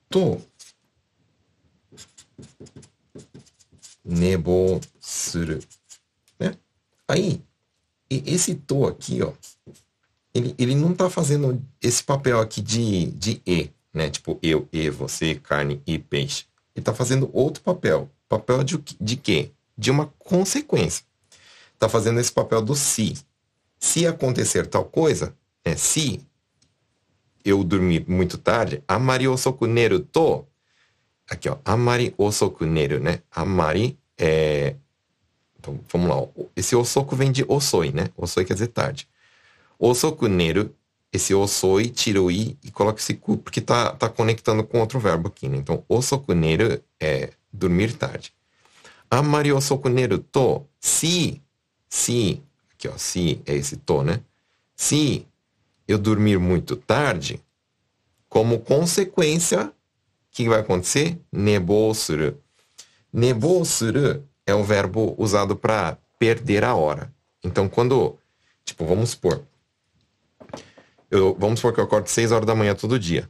[0.08, 0.40] to
[4.04, 5.58] nebo suru.
[6.40, 6.56] Né?
[7.08, 7.42] Aí,
[8.08, 9.34] esse to aqui, ó,
[10.36, 14.12] ele, ele não tá fazendo esse papel aqui de, de e, né?
[14.12, 16.46] Tipo, eu, e, você, carne e peixe.
[16.76, 18.08] Ele tá fazendo outro papel.
[18.30, 19.52] Papel de, de quê?
[19.78, 21.06] De uma consequência.
[21.74, 23.16] Está fazendo esse papel do se.
[23.80, 26.26] Se acontecer tal coisa, é se
[27.44, 30.46] eu dormir muito tarde, amari osoku neru to.
[31.30, 31.58] Aqui, ó.
[31.66, 33.22] Amari osoku neru, né?
[33.32, 34.76] Amari é.
[35.60, 36.46] Então, vamos lá.
[36.56, 38.10] Esse osoku vem de osoi, né?
[38.16, 39.08] Osoi quer dizer tarde.
[39.80, 40.74] Osoku neru,
[41.12, 45.00] esse osoi, tira o i e coloca esse ku, porque tá, tá conectando com outro
[45.00, 45.58] verbo aqui, né?
[45.58, 48.35] Então, osokuneru é dormir tarde.
[49.18, 51.42] Amari osokuneru to, se,
[51.88, 52.42] se,
[52.74, 54.22] aqui ó, se é esse to, né?
[54.76, 55.26] Se
[55.88, 57.42] eu dormir muito tarde,
[58.28, 59.72] como consequência, o
[60.32, 61.18] que vai acontecer?
[61.32, 62.38] Nebou suru.
[63.14, 67.14] Nebou suru é o verbo usado para perder a hora.
[67.44, 68.18] Então, quando,
[68.66, 69.42] tipo, vamos supor,
[71.10, 73.30] eu, vamos supor que eu acordo 6 horas da manhã todo dia.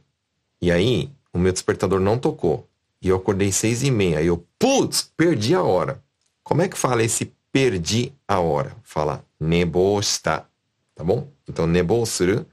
[0.60, 2.68] E aí, o meu despertador não tocou.
[3.06, 4.20] E eu acordei 6 e meia.
[4.20, 6.02] E eu, putz, perdi a hora.
[6.42, 8.76] Como é que fala esse perdi a hora?
[8.82, 10.44] Fala nebosta,
[10.92, 11.28] tá bom?
[11.48, 12.44] Então, nebosuru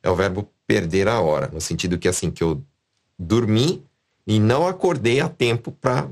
[0.00, 2.62] é o verbo perder a hora, no sentido que assim, que eu
[3.18, 3.84] dormi
[4.24, 6.08] e não acordei a tempo para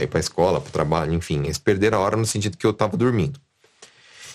[0.00, 2.96] ir para escola, para trabalho, enfim, esse perder a hora no sentido que eu estava
[2.96, 3.38] dormindo.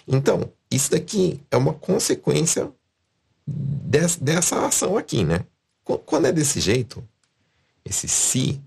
[0.08, 2.72] Então, isso daqui é uma consequência
[3.48, 5.44] des, dessa ação aqui, né?
[6.06, 7.04] Quando é desse jeito,
[7.86, 8.62] esse se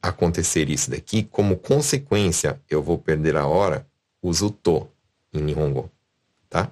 [0.00, 3.86] acontecer isso daqui, como consequência eu vou perder a hora,
[4.22, 4.88] uso to
[5.32, 5.90] em Nihongo,
[6.48, 6.70] tá?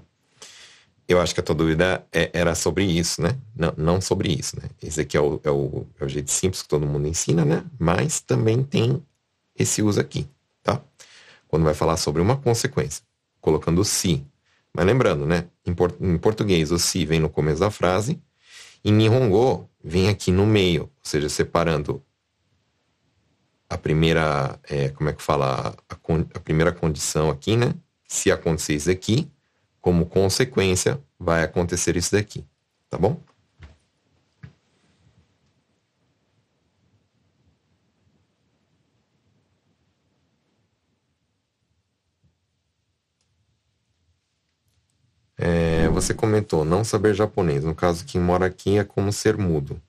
[1.08, 3.38] Eu acho que a tua dúvida é, era sobre isso, né?
[3.54, 4.68] Não, não sobre isso, né?
[4.82, 7.64] Esse aqui é o, é, o, é o jeito simples que todo mundo ensina, né?
[7.78, 9.00] Mas também tem
[9.56, 10.26] esse uso aqui,
[10.62, 10.82] tá?
[11.46, 13.04] Quando vai falar sobre uma consequência,
[13.40, 14.26] colocando si.
[14.74, 15.46] Mas lembrando, né?
[15.64, 18.20] Em, por, em português, o si vem no começo da frase.
[18.88, 22.00] Em Nihongo, vem aqui no meio, ou seja, separando
[23.68, 25.94] a primeira, é, como é que fala, a,
[26.34, 27.74] a primeira condição aqui, né?
[28.06, 29.28] Se acontecer isso aqui,
[29.80, 32.46] como consequência, vai acontecer isso daqui.
[32.88, 33.20] Tá bom?
[45.38, 47.64] É, você comentou não saber japonês.
[47.64, 49.80] No caso, quem mora aqui é como ser mudo.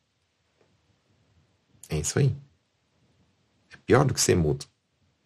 [1.89, 2.35] É isso aí.
[3.73, 4.65] É pior do que ser mudo.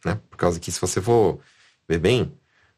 [0.05, 0.19] Né?
[0.29, 1.39] Por causa que se você for
[1.87, 2.31] ver bem,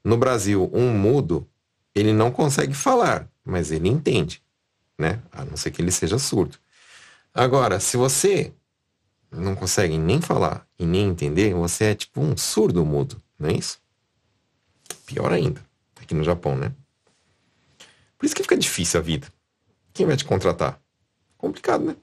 [0.04, 1.48] no Brasil, um mudo
[1.96, 4.42] ele não consegue falar, mas ele entende,
[4.98, 5.22] né?
[5.32, 6.58] A não ser que ele seja surdo.
[7.34, 8.52] Agora, se você
[9.32, 13.54] não consegue nem falar e nem entender, você é tipo um surdo mudo, não é
[13.54, 13.80] isso?
[15.06, 15.64] Pior ainda,
[16.02, 16.74] aqui no Japão, né?
[18.24, 19.28] Por isso que fica difícil a vida.
[19.94, 20.82] Quem vai te contratar?
[21.38, 21.98] Complicado, né?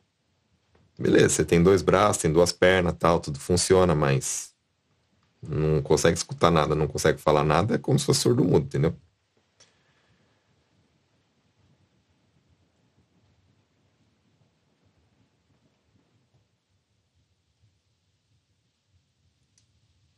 [0.98, 4.54] Beleza, você tem dois braços, tem duas pernas, tal, tudo funciona, mas
[5.42, 8.94] não consegue escutar nada, não consegue falar nada, é como se fosse surdo mudo, entendeu?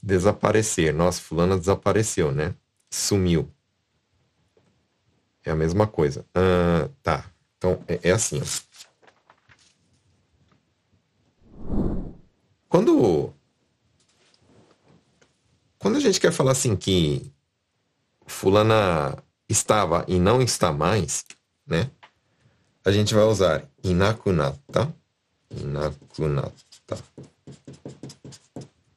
[0.03, 0.93] Desaparecer.
[0.93, 2.57] Nossa, fulana desapareceu, né?
[2.91, 3.49] Sumiu.
[5.45, 6.25] É a mesma coisa.
[6.35, 7.25] Ah, tá.
[7.59, 8.41] Então, é, é assim.
[8.41, 8.45] Ó.
[12.69, 13.33] Quando...
[15.79, 17.33] Quando a gente quer falar assim que
[18.27, 19.17] fulana
[19.49, 21.25] estava e não está mais,
[21.67, 21.91] né?
[22.85, 24.95] A gente vai usar inakunata.
[25.51, 26.53] Inakunata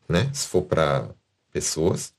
[0.08, 0.30] né?
[0.34, 1.10] Se for para
[1.52, 2.14] pessoas.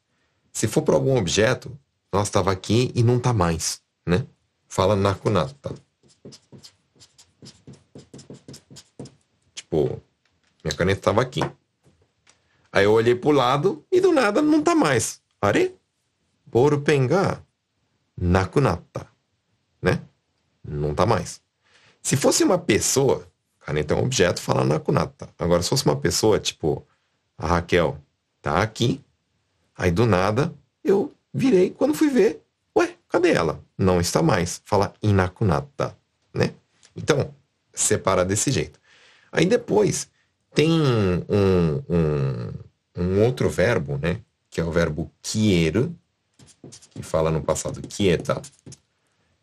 [0.52, 1.76] Se for para algum objeto,
[2.12, 4.26] nós estava aqui e não tá mais, né?
[4.68, 5.54] Fala nakunata.
[5.60, 5.74] Tá?
[9.54, 10.00] Tipo,
[10.62, 11.40] minha caneta estava aqui.
[12.72, 15.20] Aí eu olhei pro lado e do nada não tá mais.
[15.40, 15.74] Are?
[16.46, 17.44] Borupenga
[18.16, 19.06] nakunata.
[19.82, 20.00] Né?
[20.62, 21.40] Não tá mais.
[22.02, 23.26] Se fosse uma pessoa,
[23.60, 25.28] caneta é um objeto, fala nakunata.
[25.38, 26.86] Agora, se fosse uma pessoa, tipo,
[27.36, 27.98] a Raquel
[28.40, 29.02] tá aqui.
[29.74, 32.42] Aí do nada eu virei quando fui ver,
[33.16, 33.60] cadê ela?
[33.76, 34.60] Não está mais.
[34.64, 35.96] Fala inakunata,
[36.32, 36.52] né?
[36.94, 37.34] Então,
[37.72, 38.78] separa desse jeito.
[39.32, 40.08] Aí depois
[40.54, 42.52] tem um, um,
[42.96, 44.20] um outro verbo, né?
[44.50, 45.94] Que é o verbo quieru,
[46.90, 48.40] que fala no passado quieta,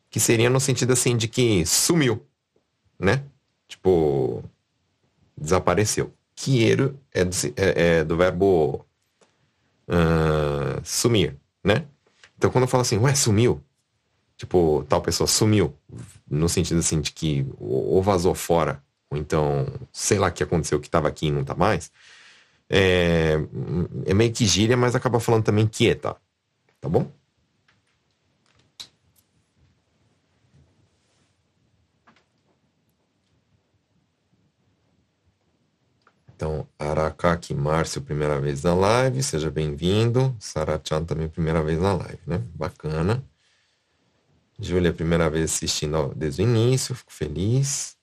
[0.09, 2.25] que seria no sentido assim de que sumiu,
[2.99, 3.23] né?
[3.67, 4.43] Tipo,
[5.37, 6.13] desapareceu.
[6.35, 8.85] Quieru é do, é, é do verbo
[9.87, 11.85] uh, sumir, né?
[12.43, 13.63] Então quando eu falo assim, ué, sumiu,
[14.35, 15.73] tipo, tal pessoa sumiu,
[16.29, 20.77] no sentido assim de que ou vazou fora, ou então, sei lá o que aconteceu,
[20.77, 21.89] que estava aqui e não está mais,
[22.69, 23.37] é,
[24.05, 26.17] é meio que gíria, mas acaba falando também quieta,
[26.81, 27.09] tá bom?
[36.43, 40.35] Então, Arakaki Márcio, primeira vez na live, seja bem-vindo.
[40.37, 42.43] Sarachan também, primeira vez na live, né?
[42.53, 43.23] Bacana.
[44.59, 47.95] Júlia, primeira vez assistindo desde o início, fico feliz.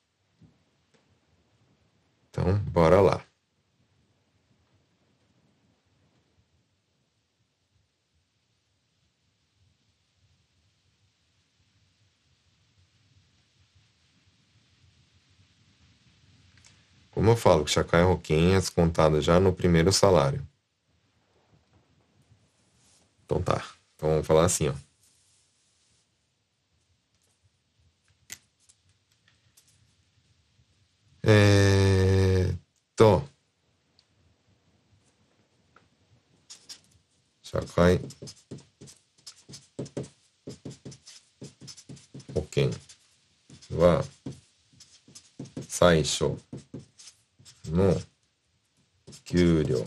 [2.31, 3.21] Então, bora lá.
[17.21, 20.41] Como eu falo que Chacai Roquem é descontado já no primeiro salário.
[23.23, 23.63] Então tá.
[23.95, 24.73] Então vamos falar assim, ó.
[31.21, 32.55] É...
[32.95, 33.21] Tô.
[37.43, 38.01] Chacai
[42.33, 42.71] Roquem.
[43.69, 44.03] Wa.
[45.69, 46.35] Saisho.
[47.71, 47.95] の
[49.23, 49.83] 給料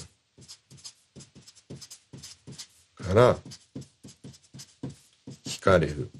[2.97, 3.37] から
[5.45, 6.11] 引かれる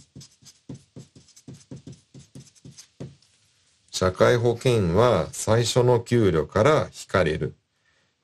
[3.91, 7.55] 社会保険は最初の給料から引かれる。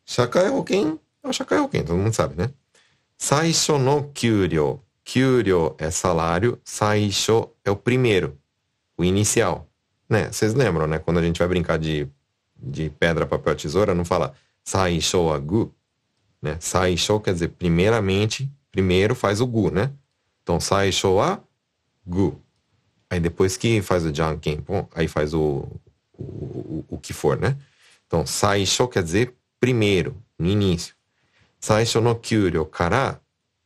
[0.05, 0.99] 社会保険
[1.31, 2.53] 社会保険 todo mundo sabe, né?
[3.19, 4.81] 最初の給料。
[5.05, 8.37] 給料 é salário, 最初 é o primeiro,
[8.97, 9.67] o inicial.
[10.09, 10.31] Né?
[10.31, 10.99] Vocês lembram, né?
[10.99, 12.09] Quando a gente vai brincar de
[12.63, 15.73] de pedra, papel, tesoura, não fala saisho agu,
[16.41, 16.57] né?
[16.61, 19.91] Saisho quer dizer primeiramente, primeiro faz o gu, né?
[20.43, 21.41] Então saisho a
[22.07, 22.41] gu.
[23.09, 25.67] Aí depois que faz o janken, aí faz o,
[26.13, 27.57] o, o, o que for, né?
[28.07, 30.95] Então saisho quer dizer primeiro, no início.
[31.59, 33.21] Saisho no kyuryo kara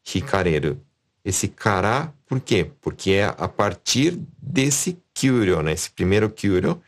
[0.04, 0.80] hikareru.
[1.24, 2.70] Esse kara, por quê?
[2.80, 5.72] Porque é a partir desse kyuryo, né?
[5.72, 6.82] Esse primeiro kyuryo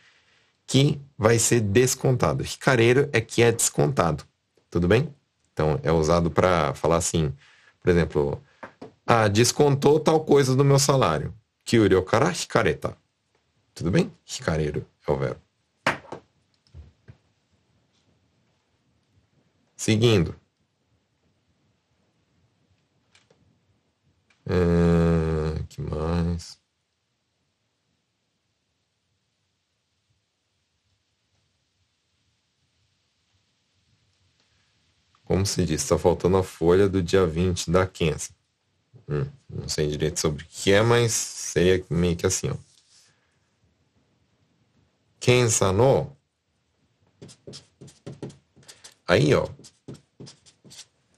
[0.67, 2.43] que vai ser descontado.
[2.43, 4.25] Ricareiro é que é descontado.
[4.69, 5.13] Tudo bem?
[5.53, 7.33] Então é usado para falar assim,
[7.81, 8.43] por exemplo,
[9.05, 11.33] ah, descontou tal coisa do meu salário.
[11.63, 12.95] Kyuryo kara hikareta.
[13.73, 14.11] Tudo bem?
[14.25, 15.41] Ricareiro é o verbo.
[19.75, 20.35] Seguindo.
[24.45, 26.59] É, que mais?
[35.27, 38.31] Como se diz, está faltando a folha do dia 20 da Kensa.
[39.09, 42.55] Hum, não sei direito sobre o que é, mas seria meio que assim, ó.
[45.19, 46.15] Kensa no.
[49.05, 49.49] Aí, ó.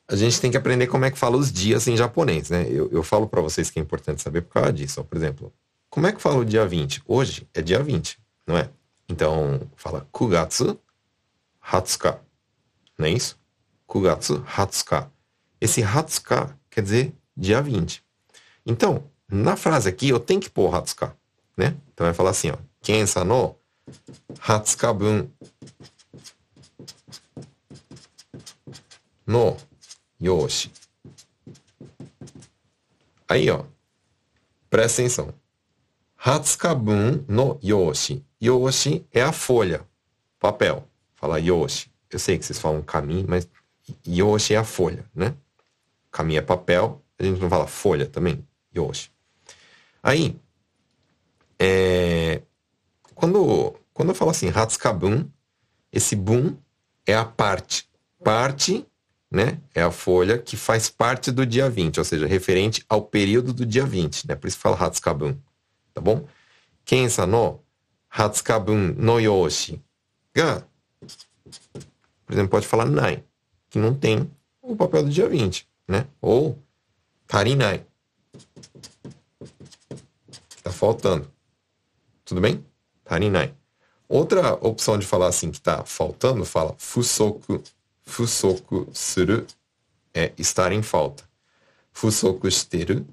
[0.08, 2.66] A gente tem que aprender como é que fala os dias em japonês, né?
[2.68, 5.02] Eu, eu falo para vocês que é importante saber por causa disso.
[5.02, 5.04] Ó.
[5.04, 5.54] Por exemplo,
[5.88, 7.04] como é que fala o dia 20?
[7.06, 8.72] Hoje é dia 20, não é?
[9.08, 10.80] Então, fala Kugatsu
[11.62, 12.20] Hatsuka.
[12.98, 13.39] Não é isso?
[13.90, 15.12] Kugatsu hatsuka.
[15.60, 18.04] Esse 20 quer dizer dia 20.
[18.64, 21.12] Então, na frase aqui, eu tenho que pôr 20,
[21.58, 21.76] né?
[21.92, 22.58] Então, vai falar assim, ó.
[22.84, 23.56] Kensa no
[24.48, 25.28] 20 bun
[29.26, 29.58] no
[30.22, 30.72] yoshi.
[33.28, 33.66] Aí, ó.
[34.70, 35.34] Presta atenção.
[36.24, 38.24] 20 bun no yoshi.
[38.40, 39.84] Yoshi é a folha,
[40.40, 40.88] papel.
[41.16, 41.92] Fala yoshi.
[42.12, 43.48] Eu sei que vocês falam caminho, mas
[44.08, 45.34] Yoshi é a folha, né?
[46.12, 48.46] Kami é papel, a gente não fala folha também?
[48.76, 49.12] Yoshi.
[50.02, 50.40] Aí,
[51.58, 52.42] é,
[53.14, 55.26] quando, quando eu falo assim, Hatsukabun,
[55.92, 56.56] esse bun
[57.06, 57.88] é a parte.
[58.24, 58.86] Parte,
[59.32, 63.54] né, é a folha que faz parte do dia 20, ou seja, referente ao período
[63.54, 64.36] do dia 20, né?
[64.36, 65.38] Por isso fala Hatsukabun,
[65.94, 66.28] tá bom?
[66.84, 67.60] Kensa no
[68.10, 69.82] Hatsukabun no Yoshi
[70.34, 70.64] ga,
[72.26, 73.24] por exemplo, pode falar nai
[73.70, 74.30] que não tem
[74.62, 76.08] o papel do dia 20, né?
[76.22, 76.58] Ou
[77.28, 77.86] tarinai.
[80.64, 81.32] Tá faltando.
[82.26, 82.64] Tudo bem?
[83.04, 83.54] Tarinai.
[84.08, 87.62] Outra opção de falar assim que tá faltando, fala fusoku.
[88.04, 89.46] Fusoku suru
[90.14, 91.24] é estar em falta.
[91.92, 93.06] Fusoku shiteru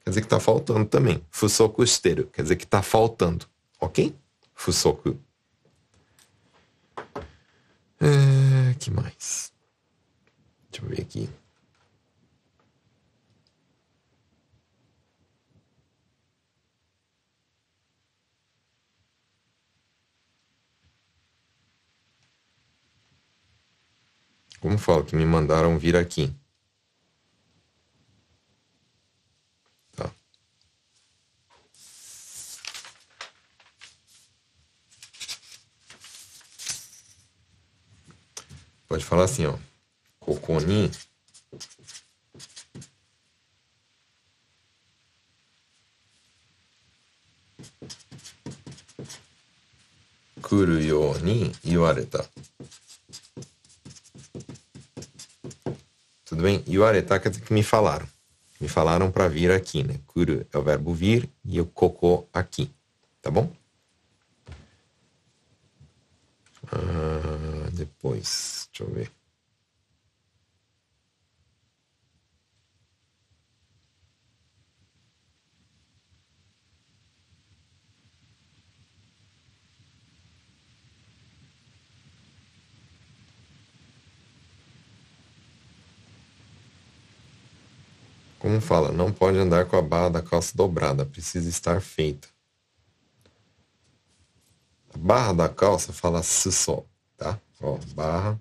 [0.00, 1.24] quer dizer que tá faltando também.
[1.30, 3.46] Fusoku shiteru quer dizer que tá faltando.
[3.80, 4.14] Ok?
[4.54, 5.16] Fusoku
[8.00, 9.52] é, que mais?
[10.70, 11.28] Deixa eu ver aqui.
[24.60, 26.34] Como falo que me mandaram vir aqui?
[38.90, 39.56] Pode falar assim, ó.
[40.18, 40.90] Coconin.
[50.42, 51.14] Kuru yo
[51.62, 52.28] iwareta.
[56.24, 56.64] Tudo bem?
[56.66, 58.08] Iwareta quer dizer que me falaram.
[58.60, 60.00] Me falaram para vir aqui, né?
[60.08, 62.68] Kuru é o verbo vir e o koko aqui.
[63.22, 63.59] Tá bom?
[68.00, 69.12] Depois, deixa eu ver.
[88.38, 92.26] Como fala, não pode andar com a barra da calça dobrada, precisa estar feita.
[94.94, 96.82] A barra da calça fala sussó,
[97.18, 97.38] tá?
[97.60, 98.40] Ó, barra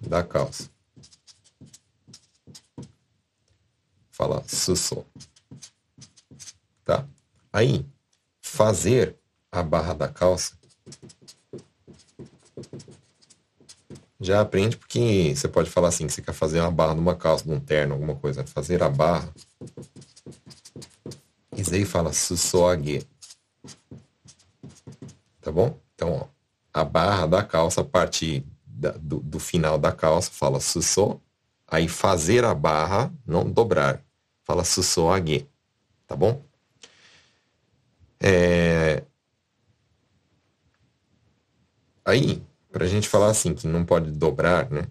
[0.00, 0.70] da calça.
[4.10, 5.04] Fala sussó.
[6.84, 7.06] Tá?
[7.52, 7.84] Aí,
[8.40, 9.16] fazer
[9.50, 10.56] a barra da calça
[14.20, 17.44] já aprende porque você pode falar assim, que você quer fazer uma barra numa calça,
[17.46, 18.44] num terno, alguma coisa.
[18.44, 19.32] Fazer a barra.
[21.56, 23.06] Isso aí fala sussoague.
[25.40, 25.78] Tá bom?
[25.94, 26.35] Então, ó,
[26.76, 31.18] a barra da calça, a parte da, do, do, final da calça, fala sussô.
[31.66, 34.04] Aí fazer a barra, não dobrar,
[34.44, 35.48] fala sussoague.
[36.06, 36.44] Tá bom?
[38.20, 39.02] É...
[42.04, 44.86] Aí, para a gente falar assim, que não pode dobrar, né?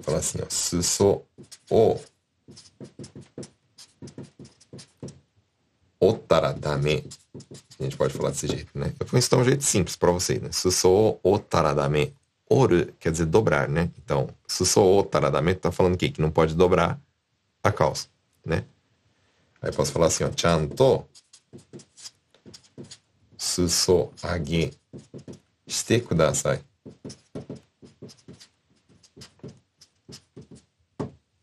[0.00, 1.22] Falar assim, ó, suso
[1.70, 2.00] o
[6.00, 7.06] otaradame
[7.82, 8.92] a gente pode falar desse jeito, né?
[8.98, 10.50] Eu fiz então um jeito simples para você, né?
[10.52, 12.14] Susou o taradame.
[12.48, 13.90] Oru quer dizer dobrar, né?
[14.02, 16.10] Então, susou o taradame tá falando o quê?
[16.10, 17.00] Que não pode dobrar
[17.62, 18.08] a calça,
[18.44, 18.64] né?
[19.60, 21.06] Aí posso falar assim, ó, chanto
[23.36, 24.72] suso age
[25.66, 26.60] shite kudasai.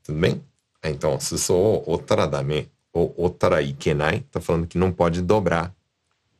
[0.04, 0.44] Tudo bem?
[0.84, 5.74] Então, suso o taradame ou o taraikenai, tá falando que não pode dobrar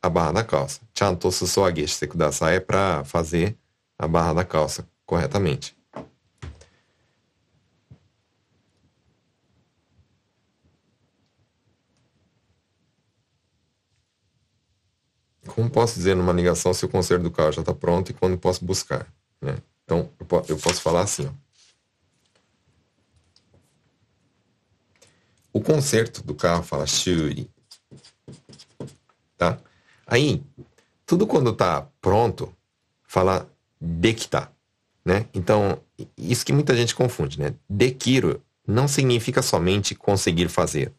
[0.02, 0.80] a barra da calça.
[0.96, 3.56] Chanto susoage shite kudasai é para fazer
[3.98, 5.76] a barra da calça corretamente.
[15.60, 18.38] como posso dizer numa ligação se o conserto do carro já está pronto e quando
[18.38, 19.06] posso buscar?
[19.40, 19.58] Né?
[19.84, 20.10] Então,
[20.48, 21.26] eu posso falar assim.
[21.26, 21.32] Ó.
[25.52, 27.50] O conserto do carro fala shuri.
[29.36, 29.58] Tá?
[30.10, 30.42] Aí,
[31.06, 32.52] tudo quando está pronto,
[33.06, 33.50] fala
[33.80, 34.52] dekita.
[35.04, 35.26] Né?
[35.32, 35.80] Então,
[36.18, 37.40] isso que muita gente confunde.
[37.40, 37.54] Né?
[37.68, 40.92] Dekiru não significa somente conseguir fazer.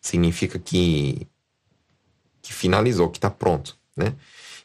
[0.00, 1.26] Significa que,
[2.42, 4.14] que finalizou, que está pronto né?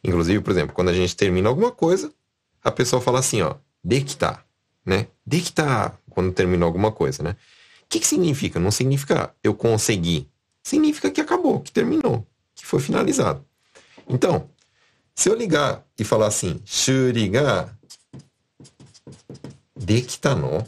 [0.03, 2.11] Inclusive, por exemplo, quando a gente termina alguma coisa,
[2.63, 4.43] a pessoa fala assim, ó, de que tá,
[4.85, 5.07] né?
[5.25, 7.35] De que tá quando terminou alguma coisa, né?
[7.83, 8.59] O que, que significa?
[8.59, 10.27] Não significa eu consegui.
[10.63, 13.45] Significa que acabou, que terminou, que foi finalizado.
[14.07, 14.49] Então,
[15.15, 17.77] se eu ligar e falar assim, shuriga
[19.75, 20.65] dekita no,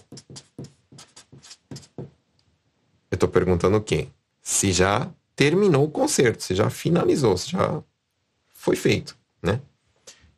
[3.10, 4.08] eu estou perguntando quê?
[4.42, 7.82] Se já terminou o concerto, se já finalizou, se já
[8.54, 9.62] foi feito, né?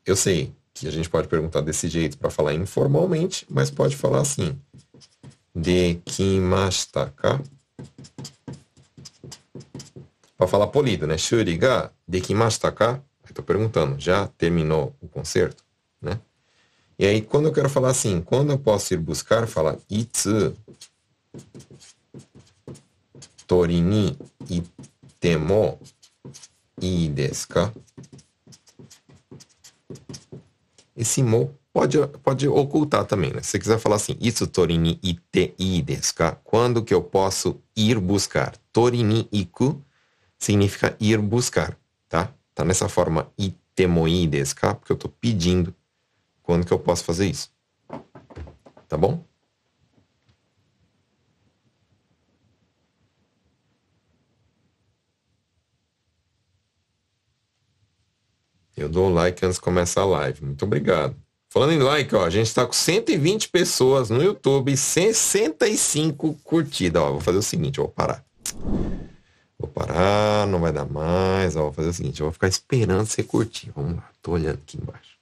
[0.05, 4.21] Eu sei que a gente pode perguntar desse jeito para falar informalmente, mas pode falar
[4.21, 4.59] assim:
[5.55, 7.41] Dekimashita ka?
[10.37, 11.17] Para falar polido, né?
[11.17, 13.01] Shuri ga dekimashita ka?
[13.27, 15.63] Estou perguntando, já terminou o concerto,
[16.01, 16.19] né?
[16.97, 20.55] E aí, quando eu quero falar assim, quando eu posso ir buscar, fala itsu
[23.47, 24.17] torini
[24.49, 25.79] itemo
[26.81, 27.73] ii desu ka?
[30.95, 33.41] esse mo pode, pode ocultar também, né?
[33.41, 36.39] Se você quiser falar assim, isso torini ite i desu ka?
[36.43, 38.55] Quando que eu posso ir buscar?
[38.71, 39.81] Torini iku
[40.39, 41.77] significa ir buscar,
[42.15, 42.33] tá?
[42.53, 44.73] Tá nessa forma itemoi desu ka?
[44.73, 45.75] Porque eu tô pedindo
[46.41, 47.51] quando que eu posso fazer isso.
[48.87, 49.21] Tá bom?
[58.77, 60.45] Eu dou like antes de começar a live.
[60.45, 61.15] Muito obrigado.
[61.49, 67.01] Falando em like, ó, a gente está com 120 pessoas no YouTube e 65 curtidas.
[67.01, 68.23] Ó, vou fazer o seguinte, vou parar.
[69.57, 71.55] Vou parar, não vai dar mais.
[71.55, 73.71] Ó, vou fazer o seguinte, eu vou ficar esperando você curtir.
[73.71, 75.17] Vamos lá, tô olhando aqui embaixo.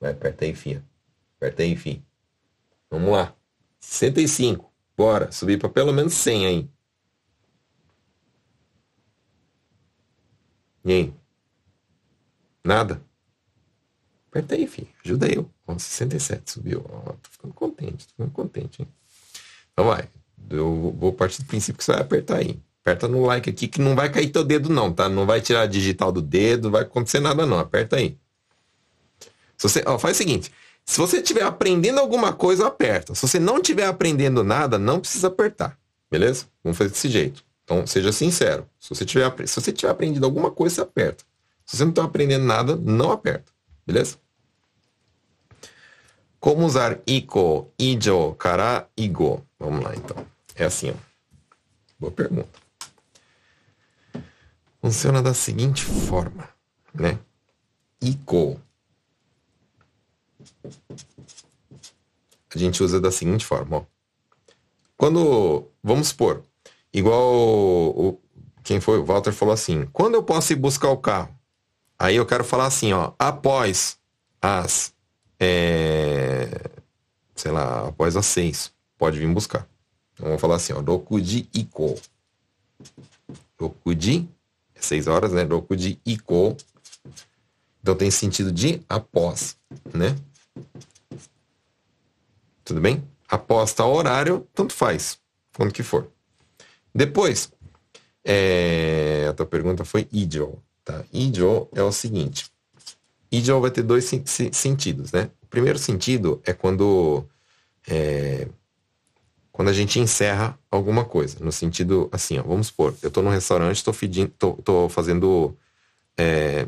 [0.00, 0.84] Vai, aperta aí, filha.
[1.36, 2.02] Aperta aí, filho.
[2.90, 3.34] Vamos lá.
[3.80, 4.70] 65.
[4.96, 6.70] Bora, subir para pelo menos 100 aí.
[10.84, 11.14] E aí?
[12.64, 13.02] Nada?
[14.28, 14.88] Aperta aí, filho.
[15.04, 15.50] Ajuda eu.
[15.66, 16.84] Ó, 67 subiu.
[16.88, 18.88] Ó, tô ficando contente, tô ficando contente, hein?
[19.72, 20.08] Então vai.
[20.48, 22.58] Eu vou partir do princípio que você vai apertar aí.
[22.82, 25.08] Aperta no like aqui que não vai cair teu dedo não, tá?
[25.08, 27.58] Não vai tirar a digital do dedo, não vai acontecer nada não.
[27.58, 28.16] Aperta aí.
[29.56, 30.50] Se você, ó, faz o seguinte.
[30.84, 33.14] Se você estiver aprendendo alguma coisa, aperta.
[33.14, 35.78] Se você não estiver aprendendo nada, não precisa apertar.
[36.10, 36.46] Beleza?
[36.64, 37.44] Vamos fazer desse jeito.
[37.64, 38.66] Então, seja sincero.
[38.80, 41.24] Se você tiver, se você tiver aprendido alguma coisa, você aperta.
[41.64, 43.52] Se você não está aprendendo nada, não aperta.
[43.86, 44.16] Beleza?
[46.40, 49.46] Como usar iko, ijo, kara, igo?
[49.60, 50.26] Vamos lá, então.
[50.54, 50.94] É assim, ó.
[51.98, 52.48] Boa pergunta.
[54.80, 56.48] Funciona da seguinte forma,
[56.94, 57.18] né?
[58.00, 58.58] Iko.
[62.52, 63.84] A gente usa da seguinte forma, ó.
[64.96, 66.42] Quando, vamos supor,
[66.92, 68.20] igual o,
[68.64, 71.38] quem foi, o Walter falou assim, quando eu posso ir buscar o carro?
[71.98, 73.98] Aí eu quero falar assim, ó, após
[74.40, 74.94] as,
[75.38, 76.48] é,
[77.34, 79.66] sei lá, após as seis, pode vir buscar.
[80.12, 81.98] Então vamos falar assim, ó, Rokuji Iko.
[83.58, 84.28] Rokuji,
[84.74, 85.42] é seis horas, né?
[85.42, 86.54] Rokuji Iko.
[87.80, 89.56] Então tem sentido de após,
[89.94, 90.14] né?
[92.62, 93.02] Tudo bem?
[93.26, 95.18] Após tal horário, tanto faz,
[95.56, 96.06] quando que for.
[96.94, 97.50] Depois,
[98.22, 101.02] é, a tua pergunta foi idio, tá?
[101.10, 102.50] Idio é o seguinte.
[103.32, 104.04] Idio vai ter dois
[104.52, 105.30] sentidos, né?
[105.42, 107.24] O primeiro sentido é quando
[107.88, 108.46] é,
[109.60, 111.36] quando a gente encerra alguma coisa.
[111.38, 113.94] No sentido, assim, ó, vamos supor, eu estou num restaurante, estou
[114.38, 115.54] tô, tô, fazendo
[116.16, 116.66] é,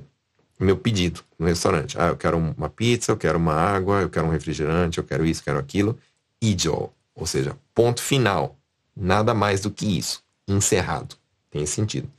[0.61, 1.99] meu pedido no restaurante.
[1.99, 5.25] Ah, eu quero uma pizza, eu quero uma água, eu quero um refrigerante, eu quero
[5.25, 5.99] isso, quero aquilo.
[6.39, 8.59] Idio, ou seja, ponto final.
[8.95, 10.23] Nada mais do que isso.
[10.47, 11.17] Encerrado.
[11.51, 12.11] Tem sentido.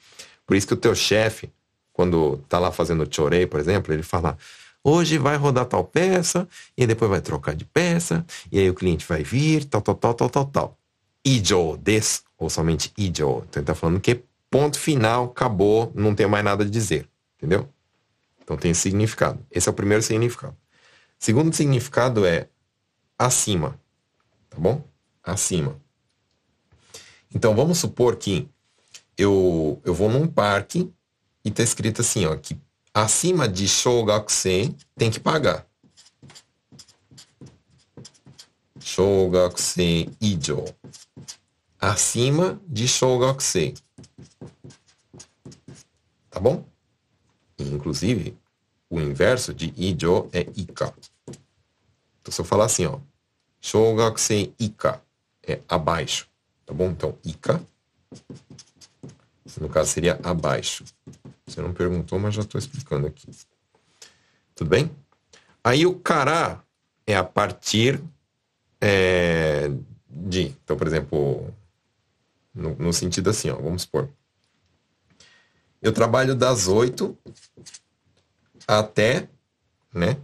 [0.44, 1.54] Por isso que o teu chefe,
[1.92, 4.36] quando tá lá fazendo chorei, por exemplo, ele fala
[4.84, 9.06] Hoje vai rodar tal peça, e depois vai trocar de peça, e aí o cliente
[9.08, 10.78] vai vir, tal, tal, tal, tal, tal, tal.
[11.24, 13.44] Ijo des, ou somente ijo.
[13.48, 17.08] Então ele tá falando que ponto final, acabou, não tem mais nada a dizer.
[17.38, 17.70] Entendeu?
[18.44, 19.40] Então tem significado.
[19.50, 20.56] Esse é o primeiro significado.
[21.18, 22.50] Segundo significado é
[23.18, 23.80] acima.
[24.50, 24.84] Tá bom?
[25.24, 25.80] Acima.
[27.34, 28.50] Então vamos supor que
[29.18, 30.92] eu, eu vou num parque
[31.44, 32.58] e tá escrito assim, ó, que
[32.94, 35.66] acima de Shogakusei tem que pagar.
[38.80, 40.64] Shogakusei ijo.
[41.80, 43.74] Acima de Shogakusei.
[46.30, 46.64] Tá bom?
[47.58, 48.38] Inclusive,
[48.90, 50.94] o inverso de ijo é ika.
[52.22, 53.00] Então, se eu falar assim, ó,
[53.60, 55.02] Shogakusei ika
[55.42, 56.28] é abaixo,
[56.66, 56.92] tá bom?
[56.92, 57.62] Então, ika,
[59.60, 60.86] no caso seria abaixo.
[61.46, 63.30] Você não perguntou, mas já estou explicando aqui.
[64.56, 64.92] Tudo bem?
[65.64, 66.64] Aí o cará
[67.06, 68.02] é a partir
[68.80, 69.72] é,
[70.10, 70.56] de.
[70.64, 71.54] Então, por exemplo,
[72.54, 74.10] no, no, sentido assim, ó, vamos supor.
[75.82, 77.18] Eu trabalho das 8
[78.68, 79.28] até,
[79.94, 80.18] né?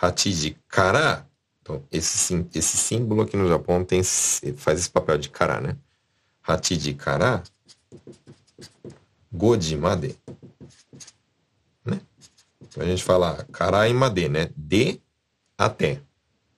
[0.00, 1.26] Hachiji kara.
[1.62, 5.76] Então, esse, esse símbolo aqui no Japão tem, faz esse papel de kara, né?
[6.42, 7.42] Hachiji kara.
[9.32, 10.16] Goji made.
[11.84, 12.00] Né?
[12.60, 14.50] Então a gente fala karai made, né?
[14.56, 15.00] De
[15.56, 16.00] até.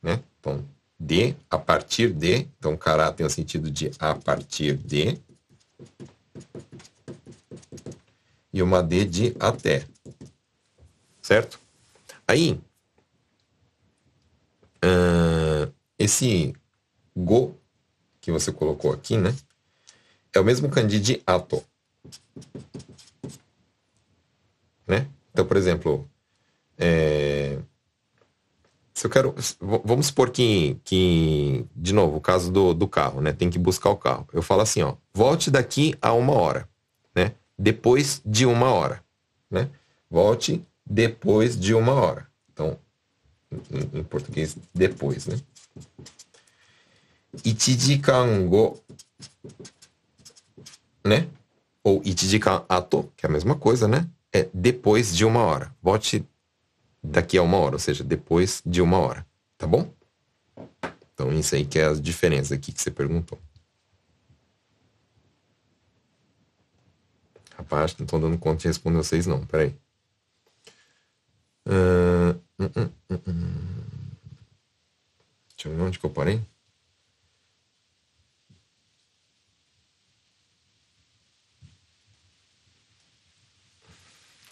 [0.02, 0.22] Né?
[0.38, 0.64] Então,
[0.98, 2.48] de, a partir de.
[2.58, 5.20] Então, kara tem o sentido de a partir de.
[8.52, 9.84] E uma de de até.
[11.20, 11.58] Certo?
[12.26, 12.60] Aí,
[14.84, 16.54] uh, esse
[17.16, 17.56] go
[18.20, 19.34] que você colocou aqui, né?
[20.32, 21.64] É o mesmo kanji de ato.
[24.86, 25.08] Né?
[25.32, 26.08] Então, por exemplo,
[26.76, 27.58] é,
[29.02, 29.34] se eu quero.
[29.60, 33.32] Vamos supor que, que de novo, o caso do, do carro, né?
[33.32, 34.28] Tem que buscar o carro.
[34.32, 36.68] Eu falo assim, ó, volte daqui a uma hora,
[37.14, 37.32] né?
[37.58, 39.02] Depois de uma hora,
[39.50, 39.68] né?
[40.10, 42.28] Volte depois de uma hora.
[42.52, 42.78] Então,
[43.50, 45.36] em, em português, depois, né?
[47.44, 48.78] Ichijikan go,
[51.04, 51.28] né?
[51.82, 54.08] Ou ichijikan ato, que é a mesma coisa, né?
[54.32, 55.74] É depois de uma hora.
[55.82, 56.24] Volte
[57.02, 59.26] daqui a uma hora, ou seja, depois de uma hora.
[59.58, 59.92] Tá bom?
[61.14, 63.38] Então, isso aí que é as diferenças aqui que você perguntou.
[67.56, 69.44] Rapaz, não estou dando conta de responder vocês, não.
[69.46, 69.74] Peraí.
[71.66, 73.22] Uh, uh, uh,
[75.56, 76.42] Deixa eu ver onde que eu parei.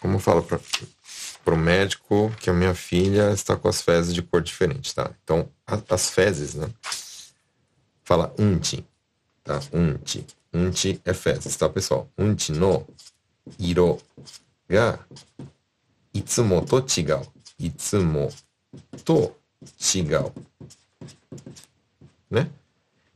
[0.00, 4.40] Como fala para o médico que a minha filha está com as fezes de cor
[4.40, 5.10] diferente, tá?
[5.22, 6.70] Então, a, as fezes, né?
[8.02, 8.84] Fala unti,
[9.44, 9.60] tá?
[9.72, 10.26] Unti.
[10.52, 12.08] Unti é fezes, tá, pessoal?
[12.18, 12.86] Unti no
[13.58, 14.00] iro
[14.68, 14.98] ga
[16.14, 17.26] itsumo to chigau.
[17.58, 18.32] Itsumo
[19.04, 19.34] to
[19.78, 20.32] chigau.
[22.30, 22.50] Né?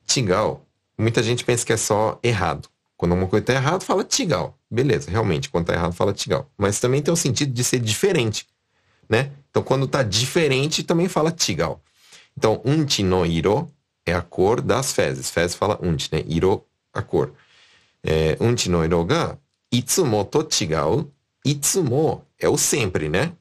[0.06, 0.64] Chigau.
[0.98, 2.68] Muita gente pensa que é só errado.
[3.04, 4.58] Quando uma coisa está errada, fala tigal.
[4.70, 6.50] Beleza, realmente, quando está errado, fala tigal.
[6.56, 8.46] Mas também tem o sentido de ser diferente,
[9.06, 9.30] né?
[9.50, 11.82] Então, quando está diferente, também fala tigal.
[12.34, 13.70] Então, unchi no iro
[14.06, 15.28] é a cor das fezes.
[15.28, 16.24] Fezes fala unchi, né?
[16.26, 17.34] Iro, a cor.
[18.02, 19.36] É, unchi no iro ga
[19.70, 20.48] itsumo to.
[21.44, 23.34] Itsumo é o sempre, né?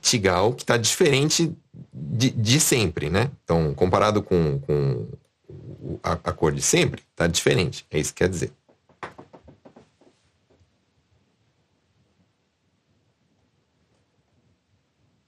[0.00, 1.52] Tigal que está diferente
[1.92, 3.32] de, de, sempre, né?
[3.42, 5.08] Então, comparado com, com
[6.04, 7.84] a, a cor de sempre, está diferente.
[7.90, 8.52] É isso que quer dizer.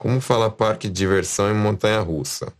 [0.00, 2.50] Como fala parque de diversão em montanha russa?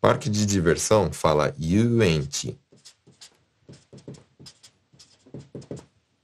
[0.00, 2.58] Parque de diversão fala yuenchi.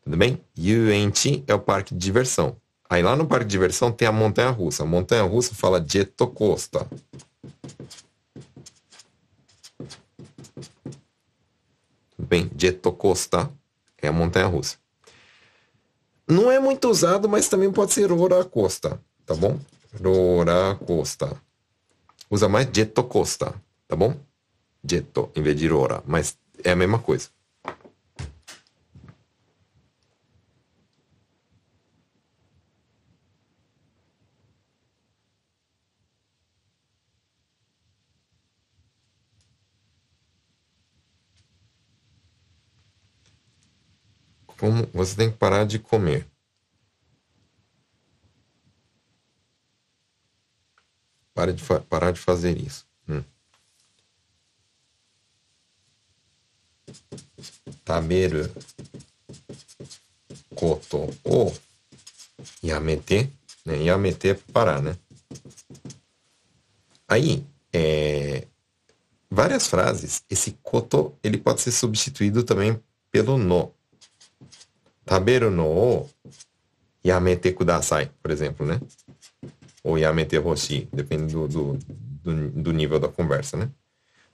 [0.02, 0.42] Tudo bem?
[0.58, 2.56] Yuenchi é o parque de diversão.
[2.88, 4.84] Aí lá no parque de diversão tem a montanha russa.
[4.84, 6.88] A montanha russa fala Jeto Costa.
[12.16, 12.50] Tudo bem?
[12.56, 13.50] Jeto Costa
[14.00, 14.78] é a montanha russa.
[16.26, 19.60] Não é muito usado, mas também pode ser Ora Costa, tá bom?
[20.02, 21.32] Roller coaster.
[22.30, 23.52] Usa mais jet coaster,
[23.86, 24.16] tá bom?
[24.88, 27.28] Jet em vez de roller, mas é a mesma coisa.
[44.58, 46.33] Como você tem que parar de comer.
[51.34, 52.86] Para de parar de fazer isso.
[53.08, 53.22] Hum.
[57.84, 58.50] Taberu
[60.54, 61.52] koto o
[62.62, 63.30] yamete,
[63.66, 63.82] né?
[63.82, 64.96] Yamete é parar, né?
[67.08, 68.46] Aí, é,
[69.30, 72.80] várias frases, esse koto, ele pode ser substituído também
[73.10, 73.72] pelo no.
[75.04, 76.10] Taberu no o
[77.04, 78.80] yamete kudasai, por exemplo, né?
[79.84, 81.78] Ou yamete hoshi, depende do, do,
[82.24, 83.70] do, do, nível da conversa, né?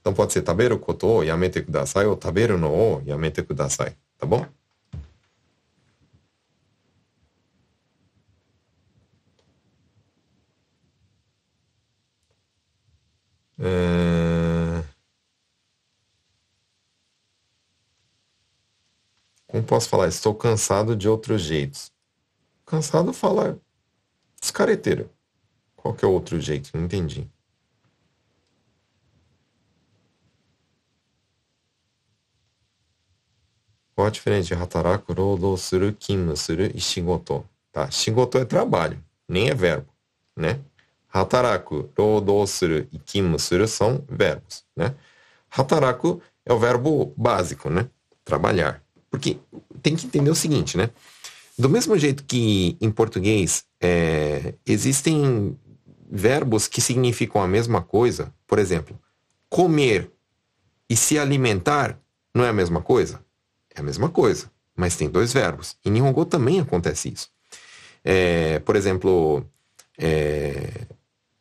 [0.01, 4.27] Então pode ser taberu koto o yamete kudasai ou taberu no o yamete kudasai, tá
[4.27, 4.47] bom?
[13.59, 14.83] É...
[19.47, 20.09] Como posso falar?
[20.09, 21.93] Estou cansado de outros jeitos.
[22.65, 23.61] Cansado fala
[24.41, 25.11] descareteiro.
[25.81, 26.71] Qual que é o outro jeito?
[26.75, 27.27] Não entendi.
[33.95, 37.45] Qual a diferença de hataraku, roudou, suru, kinmu, suru e shigoto?
[37.73, 39.89] Tá, shigoto é trabalho, nem é verbo,
[40.37, 40.61] né?
[41.11, 44.95] Hataraku, roudou, suru e kinmu, suru são verbos, né?
[45.51, 47.89] Hataraku é o verbo básico, né?
[48.23, 48.83] Trabalhar.
[49.11, 49.39] Porque
[49.83, 50.91] tem que entender o seguinte, né?
[51.59, 55.59] Do mesmo jeito que em português é, existem
[56.11, 58.99] verbos que significam a mesma coisa, por exemplo,
[59.49, 60.11] comer
[60.89, 61.99] e se alimentar
[62.35, 63.21] não é a mesma coisa?
[63.75, 65.77] É a mesma coisa, mas tem dois verbos.
[65.85, 67.29] Em Nihongo também acontece isso.
[68.03, 69.45] É, por exemplo,
[69.97, 70.87] é,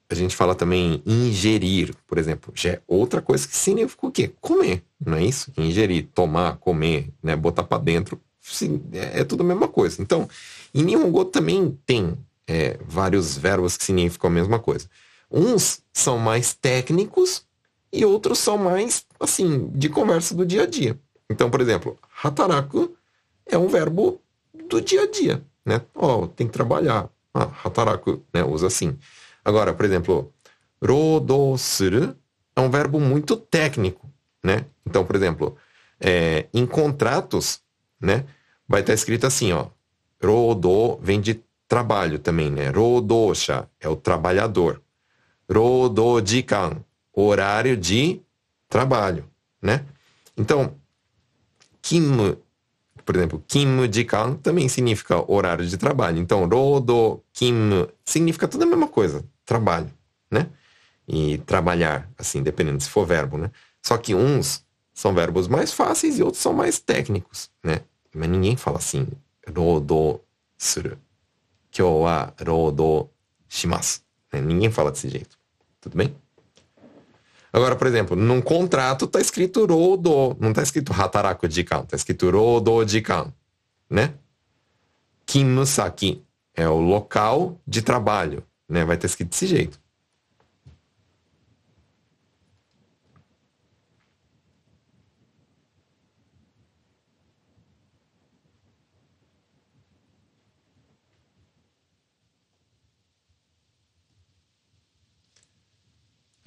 [0.09, 4.31] a gente fala também ingerir, por exemplo, já é outra coisa que significa o quê?
[4.39, 5.51] Comer, não é isso?
[5.57, 10.01] Ingerir, tomar, comer, né, botar para dentro, sim, é, é tudo a mesma coisa.
[10.01, 10.29] Então,
[10.73, 12.17] em Nihongo também tem
[12.49, 14.89] é, vários verbos que significam a mesma coisa.
[15.29, 17.45] Uns são mais técnicos
[17.93, 20.99] e outros são mais, assim, de conversa do dia a dia.
[21.29, 22.95] Então, por exemplo, hataraku
[23.45, 24.19] é um verbo
[24.67, 25.81] do dia a dia, né?
[25.93, 27.07] Ó, oh, tem que trabalhar.
[27.31, 28.43] Ah, hataraku, né?
[28.43, 28.97] Usa assim.
[29.45, 30.33] Agora, por exemplo,
[30.83, 32.15] rodosuru
[32.55, 34.09] é um verbo muito técnico,
[34.43, 34.65] né?
[34.83, 35.55] Então, por exemplo,
[35.99, 37.61] é, em contratos,
[38.01, 38.25] né?
[38.67, 39.67] Vai estar escrito assim, ó.
[40.21, 42.69] Rodo vem de trabalho também, né?
[42.69, 44.81] Rodosha é o trabalhador.
[45.49, 48.21] Rodojikan, horário de
[48.67, 49.23] trabalho,
[49.61, 49.85] né?
[50.35, 50.75] Então,
[51.81, 52.35] Kim,
[53.05, 56.17] por exemplo, Kim Jikan também significa horário de trabalho.
[56.17, 59.91] Então, Rodo Kim significa tudo a mesma coisa, trabalho,
[60.29, 60.49] né?
[61.07, 63.51] E trabalhar, assim, dependendo se for verbo, né?
[63.81, 67.81] Só que uns são verbos mais fáceis e outros são mais técnicos, né?
[68.13, 69.07] Mas ninguém fala assim,
[69.55, 70.19] rodo
[70.57, 70.97] suru.
[71.71, 73.11] Kyou wa roudou
[73.47, 74.01] shimasu.
[74.31, 74.41] Né?
[74.41, 75.37] Ninguém fala desse jeito.
[75.81, 76.15] Tudo bem?
[77.51, 82.29] Agora, por exemplo, num contrato tá escrito rodo, não tá escrito hataraku jikan, tá escrito
[82.29, 83.33] rodo jikan,
[83.89, 84.13] né?
[85.25, 86.23] Kinnu saki
[86.55, 88.85] é o local de trabalho, né?
[88.85, 89.79] Vai ter escrito desse jeito.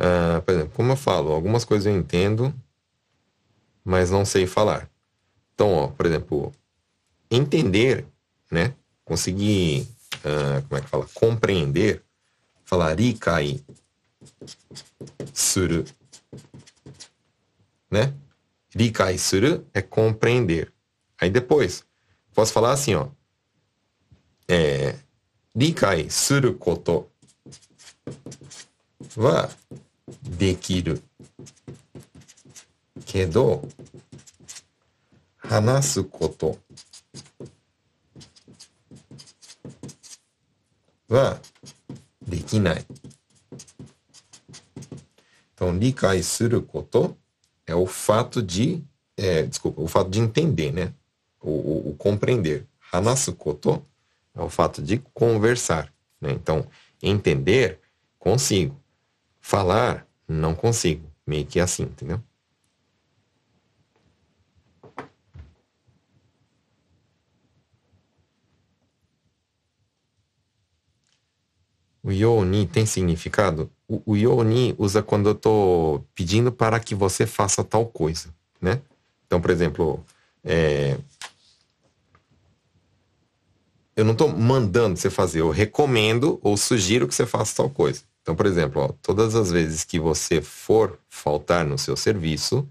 [0.03, 2.53] Uh, por exemplo, como eu falo, algumas coisas eu entendo,
[3.84, 4.90] mas não sei falar.
[5.55, 6.53] Então, ó, por exemplo,
[7.30, 8.05] entender,
[8.50, 8.74] né?
[9.05, 11.07] Conseguir, uh, como é que fala?
[11.14, 12.03] Compreender,
[12.64, 13.64] falar rikai
[15.32, 15.84] suru,
[17.88, 18.12] né?
[18.74, 20.72] Rikai suru é compreender.
[21.20, 21.84] Aí depois,
[22.34, 23.07] posso falar assim, ó.
[24.48, 24.96] É,
[25.55, 27.09] rikai suru koto
[29.16, 29.48] wa
[30.38, 31.01] できる
[33.05, 33.68] けど
[35.38, 36.57] 話すこと
[41.09, 41.39] は
[42.28, 42.86] できない。
[45.55, 47.18] Então, 理解すること
[47.65, 48.84] é o fato de,
[49.18, 50.93] é, desculpa, o fato de entender, né?
[51.41, 52.65] O, o, o compreender.
[52.91, 53.84] Hanasu koto
[54.36, 55.91] é o fato de conversar,
[56.22, 56.32] né?
[56.32, 56.68] Então,
[57.01, 57.80] entender,
[58.20, 58.80] consigo.
[59.43, 61.12] Falar, não consigo.
[61.26, 62.22] Meio que assim, entendeu?
[72.03, 73.70] O yoni tem significado?
[73.86, 78.80] O, o yoni usa quando eu estou pedindo para que você faça tal coisa, né?
[79.26, 80.05] Então, por exemplo,
[80.43, 80.99] é...
[83.95, 88.03] eu não estou mandando você fazer, eu recomendo ou sugiro que você faça tal coisa.
[88.23, 92.68] Então, por exemplo, ó, todas as vezes que você for faltar no seu serviço,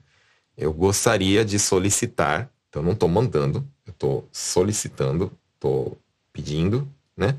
[0.58, 5.98] eu gostaria de solicitar, então não estou mandando, eu estou solicitando, estou
[6.32, 7.38] pedindo, né?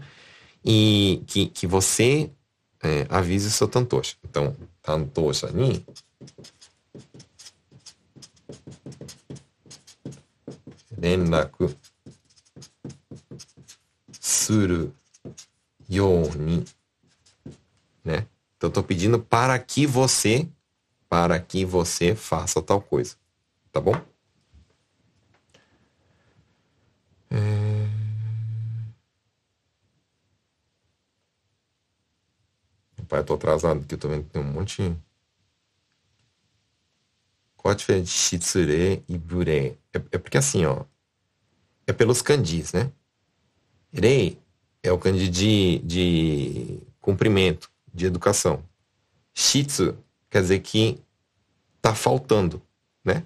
[0.65, 2.31] E que, que você
[2.83, 4.17] é, avise o seu tantosha.
[4.25, 5.85] Então, tantosha ni
[11.01, 11.75] rendaku
[14.21, 14.93] suru
[15.89, 16.65] you ni
[18.05, 18.27] né?
[18.57, 20.49] Então tô pedindo para que você,
[21.09, 23.17] para que você faça tal coisa,
[23.71, 23.95] tá bom?
[27.31, 27.73] É...
[33.09, 34.97] Pai, eu tô atrasado porque eu tô vendo que tem um monte.
[37.57, 39.79] Qual a diferença de shitsure e bure?
[39.93, 40.85] É, é porque assim, ó.
[41.87, 42.91] É pelos kanjis, né?
[43.93, 44.39] Rei
[44.83, 48.63] é o kanji de, de cumprimento de educação.
[49.35, 49.97] Shitsu
[50.31, 51.01] quer dizer que
[51.81, 52.63] tá faltando,
[53.05, 53.25] né?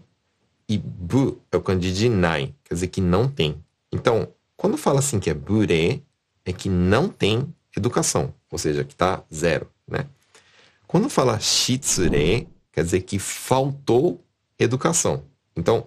[0.68, 3.62] E bu é o kanji nai, quer dizer que não tem.
[3.92, 6.02] Então, quando fala assim que é bure,
[6.44, 10.06] é que não tem educação, ou seja, que tá zero, né?
[10.86, 14.20] Quando fala shitsure, quer dizer que faltou
[14.58, 15.24] educação.
[15.54, 15.86] Então,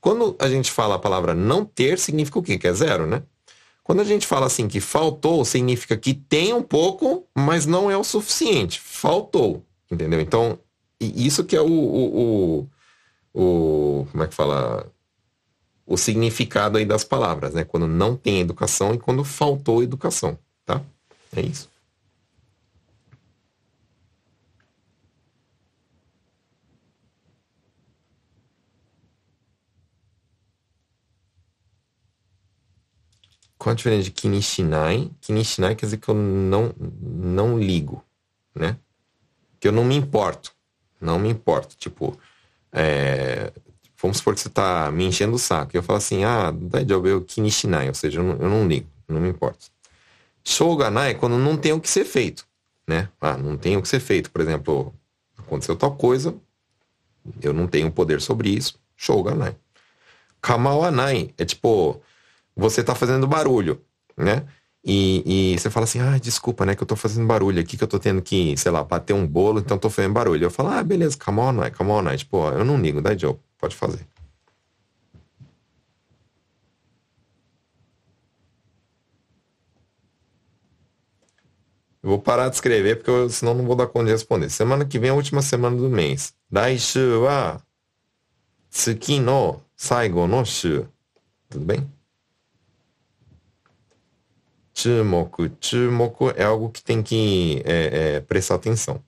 [0.00, 2.58] quando a gente fala a palavra não ter, significa o quê?
[2.58, 3.22] Que é zero, né?
[3.84, 7.96] Quando a gente fala assim que faltou, significa que tem um pouco, mas não é
[7.96, 8.80] o suficiente.
[8.80, 10.20] Faltou, entendeu?
[10.20, 10.58] Então,
[11.00, 12.68] isso que é o, o,
[13.34, 14.86] o, o como é que fala?
[15.84, 17.64] O significado aí das palavras, né?
[17.64, 20.80] Quando não tem educação e quando faltou educação, tá?
[21.34, 21.71] É isso.
[33.62, 35.08] Qual a diferença de kinishinai?
[35.20, 38.02] Kinishinai quer dizer que eu não, não ligo,
[38.52, 38.76] né?
[39.60, 40.52] Que eu não me importo.
[41.00, 41.76] Não me importo.
[41.76, 42.18] Tipo,
[42.72, 43.52] é,
[44.02, 45.76] vamos supor que você tá me enchendo o saco.
[45.76, 47.86] E eu falo assim, ah, daijoubu eu kinishinai.
[47.86, 49.66] Ou seja, eu não, eu não ligo, não me importo.
[50.42, 52.44] Shoganai é quando não tem o que ser feito,
[52.84, 53.08] né?
[53.20, 54.28] Ah, não tem o que ser feito.
[54.28, 54.92] Por exemplo,
[55.38, 56.34] aconteceu tal coisa,
[57.40, 58.74] eu não tenho poder sobre isso.
[58.96, 59.54] Shoganai.
[60.40, 62.02] Kamawanai é tipo
[62.56, 63.80] você tá fazendo barulho,
[64.16, 64.44] né?
[64.84, 67.84] E, e, você fala assim, ah, desculpa, né, que eu tô fazendo barulho aqui, que
[67.84, 70.44] eu tô tendo que, sei lá, bater um bolo, então tô fazendo barulho.
[70.44, 72.24] Eu falo, ah, beleza, come on, night, come on, night.
[72.24, 74.06] Tipo, eu não ligo, dá job, pode fazer.
[82.02, 84.50] Eu vou parar de escrever, porque eu, senão não vou dar conta de responder.
[84.50, 86.34] Semana que vem é a última semana do mês.
[86.50, 87.62] Daishu wa
[88.70, 90.88] tsuki no saigo no shu.
[91.48, 92.01] Tudo bem?
[94.82, 95.48] Chumoku.
[95.60, 99.00] Chumoku é algo que tem que é, é, prestar atenção.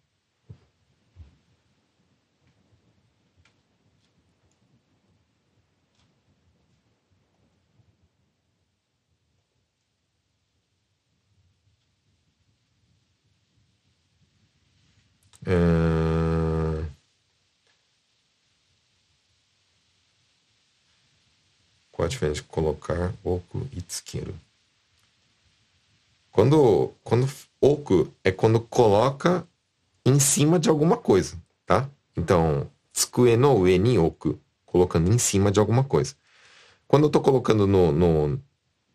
[21.90, 24.34] Qual a diferença de colocar oku e tsukeru?
[26.34, 27.28] Quando, quando
[27.60, 29.46] oku é quando coloca
[30.04, 31.88] em cima de alguma coisa, tá?
[32.16, 36.16] Então, tsukue no ue ni oku, colocando em cima de alguma coisa.
[36.88, 38.42] Quando eu tô colocando no, no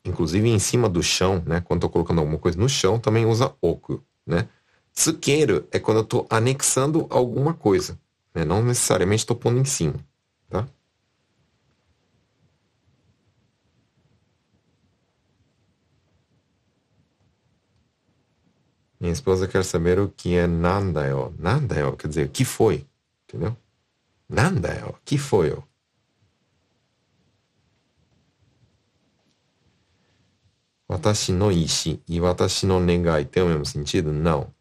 [0.04, 1.62] inclusive em cima do chão, né?
[1.62, 4.50] Quando tô colocando alguma coisa no chão, também usa oku, né?
[4.94, 7.98] Tsukeru é quando eu tô anexando alguma coisa,
[8.36, 8.44] né?
[8.44, 9.96] Não necessariamente estou pondo em cima,
[10.50, 10.68] tá?
[19.00, 21.34] Minha esposa quer saber o que é nandayo.
[21.40, 22.86] Nandayo quer dizer, que foi?
[23.28, 23.56] Entendeu?
[24.28, 25.52] Nandayo, que foi?
[25.52, 25.62] Ó.
[30.90, 34.12] Watashi no ishi e watashi no negai tem o mesmo sentido?
[34.12, 34.52] Não.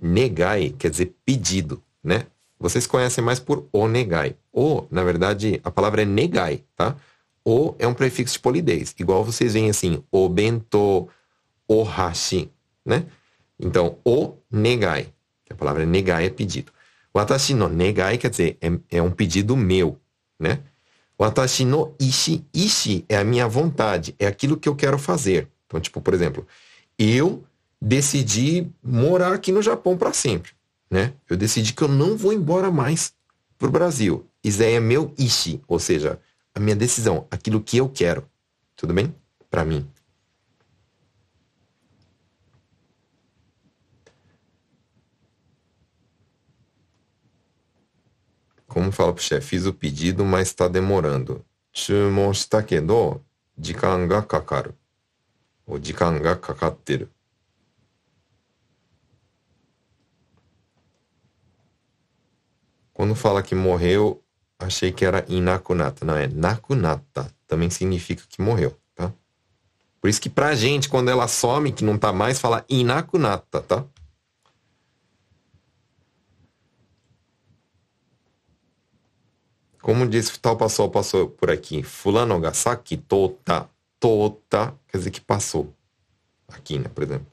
[0.00, 2.26] Negai quer dizer pedido, né?
[2.58, 4.34] Vocês conhecem mais por o negai.
[4.52, 6.96] O, na verdade, a palavra é negai, tá?
[7.44, 8.94] O é um prefixo de polidez.
[8.98, 11.08] Igual vocês veem assim, o bento,
[11.68, 12.50] o hashi,
[12.84, 13.06] né?
[13.58, 15.12] Então, o negai,
[15.44, 16.72] que a palavra negai é pedido.
[17.14, 19.98] Watashi no negai quer dizer, é, é um pedido meu,
[20.38, 20.60] né?
[21.18, 25.48] Watashi no ishi, ishi é a minha vontade, é aquilo que eu quero fazer.
[25.66, 26.46] Então, tipo, por exemplo,
[26.96, 27.42] eu
[27.80, 30.52] decidi morar aqui no Japão para sempre,
[30.88, 31.12] né?
[31.28, 33.12] Eu decidi que eu não vou embora mais
[33.58, 34.24] pro Brasil.
[34.44, 36.20] Isso é meu ishi, ou seja,
[36.54, 38.24] a minha decisão, aquilo que eu quero.
[38.76, 39.12] Tudo bem?
[39.50, 39.86] Para mim.
[48.78, 51.44] como fala pro chefe, fiz o pedido, mas está demorando.
[51.72, 52.62] Chumon shita
[54.22, 54.72] kakaru.
[55.66, 56.38] Ou jikan ga.
[62.94, 64.22] Quando fala que morreu,
[64.60, 66.04] achei que era inakunata.
[66.04, 67.34] Não, é nakunata.
[67.48, 69.12] Também significa que morreu, tá?
[70.00, 73.84] Por isso que pra gente, quando ela some, que não tá mais, fala inakunata, tá?
[79.88, 81.82] Como disse, tal passou, passou por aqui.
[81.82, 83.66] Fulano ga saki tota.
[83.98, 85.74] Tota quer dizer que passou.
[86.46, 87.26] Aqui, né, por exemplo.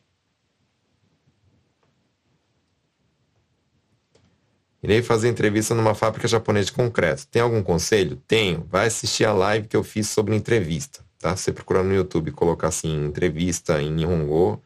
[4.81, 7.27] Irei fazer entrevista numa fábrica japonesa de concreto.
[7.27, 8.15] Tem algum conselho?
[8.25, 8.65] Tenho.
[8.69, 11.03] Vai assistir a live que eu fiz sobre entrevista.
[11.19, 11.35] Tá?
[11.35, 14.63] Você procurar no YouTube colocar assim, entrevista em Nihongo,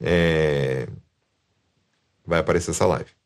[0.00, 0.88] é...
[2.26, 3.19] vai aparecer essa live.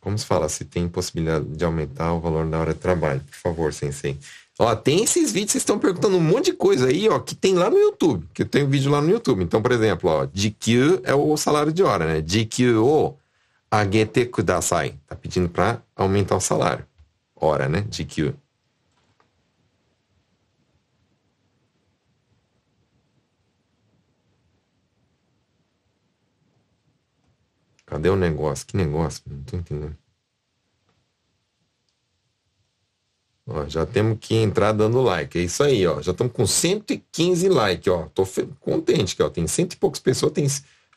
[0.00, 0.48] Como se fala?
[0.48, 3.20] Se tem possibilidade de aumentar o valor da hora de trabalho.
[3.20, 4.16] Por favor, sensei.
[4.58, 7.54] Ó, tem esses vídeos, vocês estão perguntando um monte de coisa aí, ó, que tem
[7.54, 8.26] lá no YouTube.
[8.34, 9.42] Que eu tenho vídeo lá no YouTube.
[9.42, 12.20] Então, por exemplo, ó, DQ é o salário de hora, né?
[12.20, 13.14] DQ o
[13.70, 14.94] agete kudasai.
[15.06, 16.84] Tá pedindo para aumentar o salário.
[17.34, 17.82] Hora, né?
[17.88, 18.34] DQ.
[27.90, 28.64] Cadê o negócio?
[28.66, 29.20] Que negócio?
[29.26, 29.96] Não tô entendendo.
[33.44, 35.36] Ó, já temos que entrar dando like.
[35.36, 36.00] É isso aí, ó.
[36.00, 38.08] Já estamos com 115 likes, ó.
[38.14, 38.24] Tô
[38.60, 40.46] contente que ó, tem cento e poucas pessoas, tem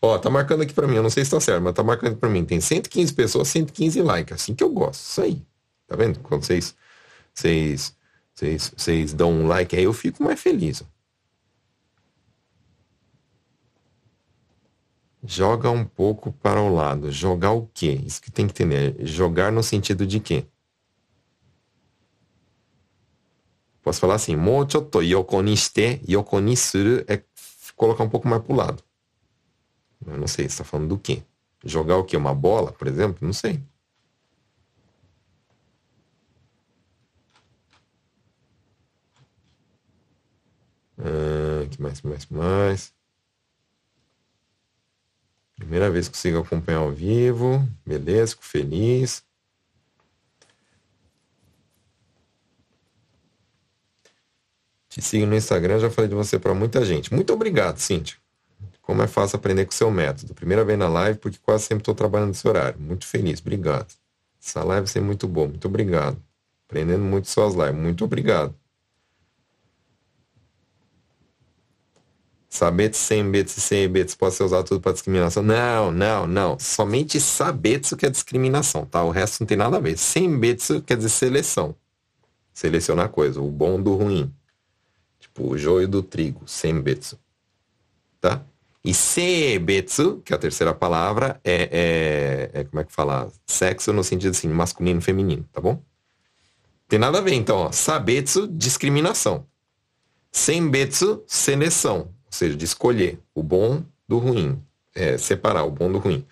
[0.01, 2.17] Ó, tá marcando aqui para mim, eu não sei se tá certo, mas tá marcando
[2.17, 2.45] para mim.
[2.45, 4.35] Tem 115 pessoas, 115 likes.
[4.35, 5.01] Assim que eu gosto.
[5.01, 5.41] Isso aí.
[5.87, 6.19] Tá vendo?
[6.19, 6.75] Quando vocês
[7.33, 7.95] vocês
[8.35, 10.83] vocês, vocês dão um like aí, eu fico mais feliz.
[15.25, 17.11] Joga um pouco para o lado.
[17.11, 18.01] Jogar o quê?
[18.05, 18.95] Isso que tem que entender.
[19.05, 20.45] Jogar no sentido de quê?
[23.81, 27.21] Posso falar assim, mo chotto yoko ni shite, yoko ni suru é
[27.75, 28.83] colocar um pouco mais para o lado.
[30.05, 31.23] Eu não sei, você está falando do quê?
[31.63, 32.17] Jogar o quê?
[32.17, 33.17] Uma bola, por exemplo?
[33.21, 33.61] Não sei.
[40.97, 42.93] Ah, que mais, mais, mais?
[45.63, 47.65] Primeira vez que consigo acompanhar ao vivo.
[47.85, 49.23] Beleza, fico feliz.
[54.89, 57.13] Te sigo no Instagram, já falei de você para muita gente.
[57.13, 58.17] Muito obrigado, Cíntia.
[58.81, 60.33] Como é fácil aprender com o seu método.
[60.33, 62.79] Primeira vez na live, porque quase sempre estou trabalhando nesse horário.
[62.79, 63.87] Muito feliz, obrigado.
[64.45, 66.21] Essa live vai ser muito boa, muito obrigado.
[66.67, 67.81] Aprendendo muito suas lives.
[67.81, 68.53] Muito obrigado.
[72.53, 75.41] Sabetsu, senbetsu e seibetsu pode ser usado tudo para discriminação?
[75.41, 76.59] Não, não, não.
[76.59, 79.03] Somente sabetsu que é discriminação, tá?
[79.03, 79.97] O resto não tem nada a ver.
[79.97, 81.75] Senbetsu quer dizer seleção.
[82.53, 84.31] Selecionar coisa, o bom do ruim.
[85.19, 87.17] Tipo, o joio do trigo, senbetsu.
[88.21, 88.39] Tá?
[88.85, 93.31] E seibetsu, que é a terceira palavra, é, é, é, como é que fala?
[93.47, 95.81] Sexo no sentido assim, masculino e feminino, tá bom?
[96.87, 97.71] Tem nada a ver, então, ó.
[97.71, 99.47] Sabetsu, discriminação.
[100.31, 104.61] Senbetsu, seleção seja, de escolher o bom do ruim,
[104.93, 106.25] é, separar o bom do ruim.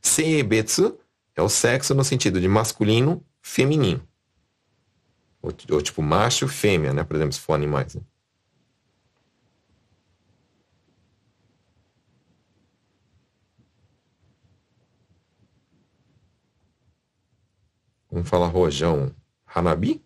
[0.00, 0.98] Seibetsu
[1.34, 4.06] é o sexo no sentido de masculino, feminino.
[5.42, 7.04] Ou, ou tipo macho, fêmea, né?
[7.04, 7.94] Por exemplo, se for animais.
[7.94, 8.02] Né?
[18.10, 19.14] Vamos falar rojão.
[19.46, 20.02] Hanabi?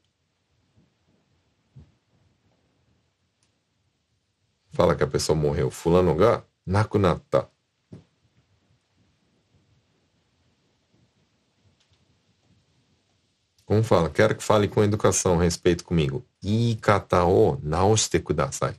[4.72, 5.70] Fala que a pessoa morreu.
[5.70, 7.48] Fulano ga nakunatta.
[13.64, 14.10] Como fala?
[14.10, 16.24] Quero que fale com educação, respeito comigo.
[16.42, 18.74] Ikata o naoshite kudasai.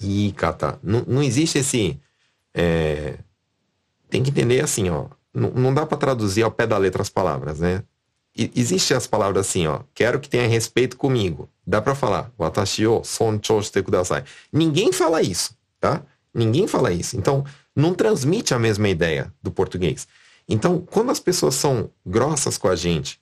[0.00, 0.78] Ikata.
[0.82, 2.00] Não, não existe esse...
[2.54, 3.18] É...
[4.08, 5.08] Tem que entender assim, ó.
[5.34, 7.84] Não, não dá para traduzir ao pé da letra as palavras, né?
[8.54, 9.80] Existe as palavras assim, ó.
[9.94, 11.48] Quero que tenha respeito comigo.
[11.66, 12.30] Dá para falar.
[12.38, 14.24] Watashi o sonchou shite kudasai.
[14.52, 16.02] Ninguém fala isso, tá?
[16.32, 17.16] Ninguém fala isso.
[17.16, 20.06] Então, não transmite a mesma ideia do português.
[20.48, 23.20] Então, quando as pessoas são grossas com a gente,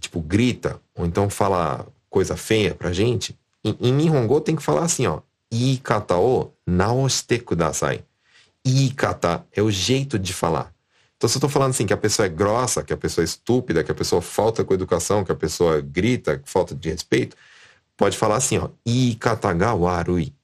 [0.00, 4.84] tipo, grita, ou então fala coisa feia pra gente, em, em Nihongo tem que falar
[4.84, 5.20] assim, ó.
[5.50, 8.04] Ikata o naoshite kudasai.
[8.64, 10.72] Ikata é o jeito de falar.
[11.16, 13.26] Então, se eu estou falando assim que a pessoa é grossa, que a pessoa é
[13.26, 17.36] estúpida, que a pessoa falta com educação, que a pessoa grita, falta de respeito,
[17.96, 20.34] pode falar assim, ó, ikata ga warui.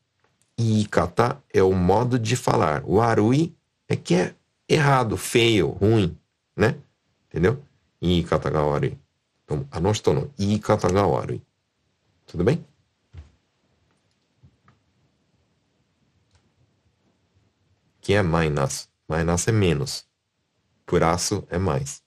[0.59, 2.83] Ikata é o modo de falar.
[2.87, 3.55] Warui
[3.89, 4.35] é que é
[4.67, 6.17] errado, feio, ruim,
[6.57, 6.77] né?
[7.29, 7.63] Entendeu?
[8.01, 8.99] Ikata ga warui.
[9.45, 11.43] Então, anoshito no ikata ga warui.
[12.27, 12.65] Tudo bem?
[18.01, 18.89] Que é minus.
[19.07, 20.12] Minus é menos
[20.93, 22.03] por aço é mais.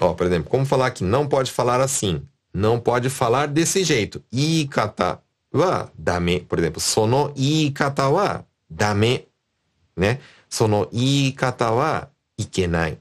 [0.00, 2.24] Ó, por exemplo, como falar que não pode falar assim?
[2.54, 4.22] Não pode falar desse jeito.
[4.30, 5.20] Ikata
[5.52, 6.38] wa dame.
[6.38, 9.26] Por exemplo, sono ikata wa dame.
[9.96, 10.20] Né?
[10.48, 12.08] Sono ikata wa
[12.38, 12.96] ikenai.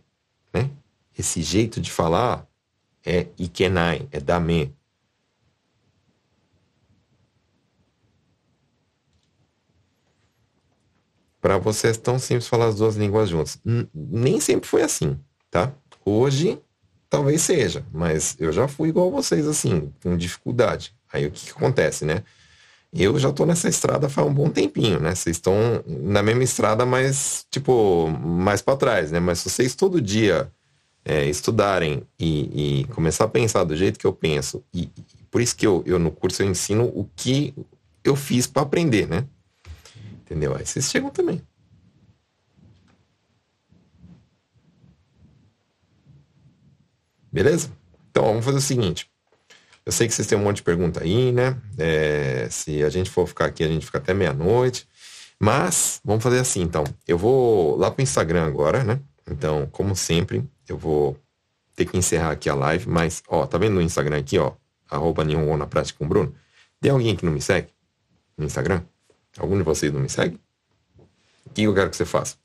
[0.52, 0.72] Né?
[1.18, 2.48] Esse jeito de falar
[3.06, 4.76] é ikenai, é dame.
[11.40, 13.60] Para você é tão simples falar as duas línguas juntas.
[13.94, 15.18] Nem sempre foi assim,
[15.50, 15.74] tá?
[16.06, 16.62] Hoje
[17.10, 20.94] talvez seja, mas eu já fui igual vocês assim, com dificuldade.
[21.12, 22.24] Aí o que, que acontece, né?
[22.94, 25.16] Eu já tô nessa estrada faz um bom tempinho, né?
[25.16, 25.56] Vocês estão
[25.86, 29.20] na mesma estrada, mas tipo mais para trás, né?
[29.20, 30.52] Mas se vocês todo dia
[31.08, 35.40] é, estudarem e, e, começar a pensar do jeito que eu penso, e, e por
[35.40, 37.54] isso que eu, eu, no curso eu ensino o que
[38.04, 39.26] eu fiz para aprender, né?
[40.22, 40.54] Entendeu?
[40.54, 41.42] Aí vocês chegam também.
[47.32, 47.72] Beleza?
[48.12, 49.10] Então vamos fazer o seguinte.
[49.86, 51.58] Eu sei que vocês têm um monte de pergunta aí, né?
[51.78, 54.86] É, se a gente for ficar aqui, a gente fica até meia-noite.
[55.40, 56.84] Mas vamos fazer assim, então.
[57.08, 59.00] Eu vou lá pro Instagram agora, né?
[59.30, 61.18] Então, como sempre, eu vou
[61.76, 64.54] ter que encerrar aqui a live, mas, ó, tá vendo no Instagram aqui, ó,
[64.90, 66.34] arroba na prática com Bruno?
[66.80, 67.70] Tem alguém que não me segue
[68.38, 68.82] no Instagram?
[69.38, 70.40] Algum de vocês não me segue?
[71.46, 72.36] O que eu quero que você faça?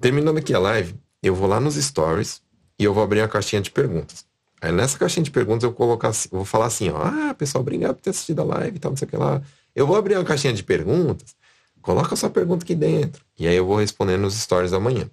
[0.00, 2.42] Terminando aqui a live, eu vou lá nos stories
[2.78, 4.26] e eu vou abrir uma caixinha de perguntas.
[4.60, 7.62] Aí nessa caixinha de perguntas eu, colocar, assim, eu vou falar assim, ó, ah, pessoal,
[7.62, 9.42] obrigado por ter assistido a live e tal, não sei o que lá.
[9.74, 11.34] Eu vou abrir uma caixinha de perguntas,
[11.80, 13.24] coloca a sua pergunta aqui dentro.
[13.38, 15.08] E aí eu vou responder nos stories amanhã.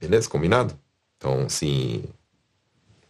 [0.00, 0.28] Beleza?
[0.28, 0.78] Combinado?
[1.16, 2.04] Então, se,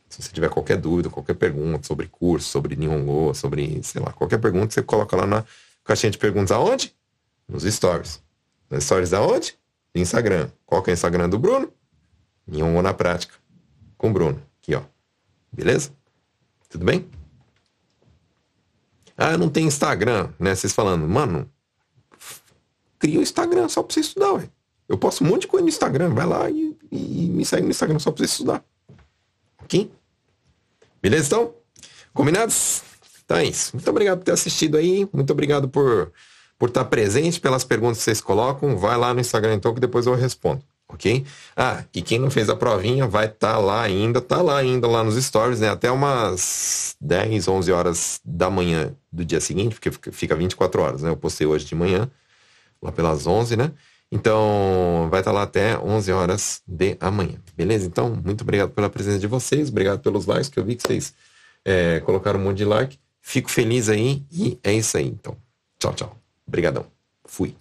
[0.08, 4.38] se você tiver qualquer dúvida, qualquer pergunta sobre curso, sobre Nihongo, sobre, sei lá, qualquer
[4.38, 5.44] pergunta, você coloca lá na
[5.84, 6.94] caixinha de perguntas aonde?
[7.48, 8.22] Nos stories.
[8.70, 9.58] Nas stories aonde?
[9.94, 10.50] Instagram.
[10.64, 11.72] Qual que é o Instagram do Bruno?
[12.46, 13.34] Nihongo na prática.
[13.96, 14.40] Com o Bruno.
[14.60, 14.82] Aqui, ó.
[15.52, 15.90] Beleza?
[16.68, 17.08] Tudo bem?
[19.16, 20.54] Ah, não tem Instagram, né?
[20.54, 21.50] Vocês falando, mano,
[22.98, 24.50] cria o um Instagram só pra você estudar, ué.
[24.88, 26.10] Eu posto um monte de coisa no Instagram.
[26.10, 28.64] Vai lá e, e me segue no Instagram só pra você estudar.
[29.62, 29.90] Ok?
[31.02, 31.54] Beleza, então?
[32.12, 32.82] Combinados?
[33.24, 33.74] Então é isso.
[33.74, 35.08] Muito obrigado por ter assistido aí.
[35.12, 36.12] Muito obrigado por
[36.58, 38.76] por estar presente, pelas perguntas que vocês colocam.
[38.76, 40.62] Vai lá no Instagram então que depois eu respondo.
[40.88, 41.26] Ok?
[41.56, 44.86] Ah, e quem não fez a provinha vai estar tá lá ainda, tá lá ainda
[44.86, 45.68] lá nos stories, né?
[45.68, 51.10] Até umas 10, 11 horas da manhã do dia seguinte, porque fica 24 horas, né?
[51.10, 52.08] Eu postei hoje de manhã,
[52.80, 53.72] lá pelas 11, né?
[54.10, 57.86] Então, vai estar lá até 11 horas de amanhã, beleza?
[57.86, 61.12] Então, muito obrigado pela presença de vocês, obrigado pelos likes, que eu vi que vocês
[61.64, 62.98] é, colocaram um monte de like.
[63.20, 65.36] Fico feliz aí e é isso aí, então.
[65.78, 66.16] Tchau, tchau.
[66.46, 66.86] Obrigadão.
[67.24, 67.56] Fui.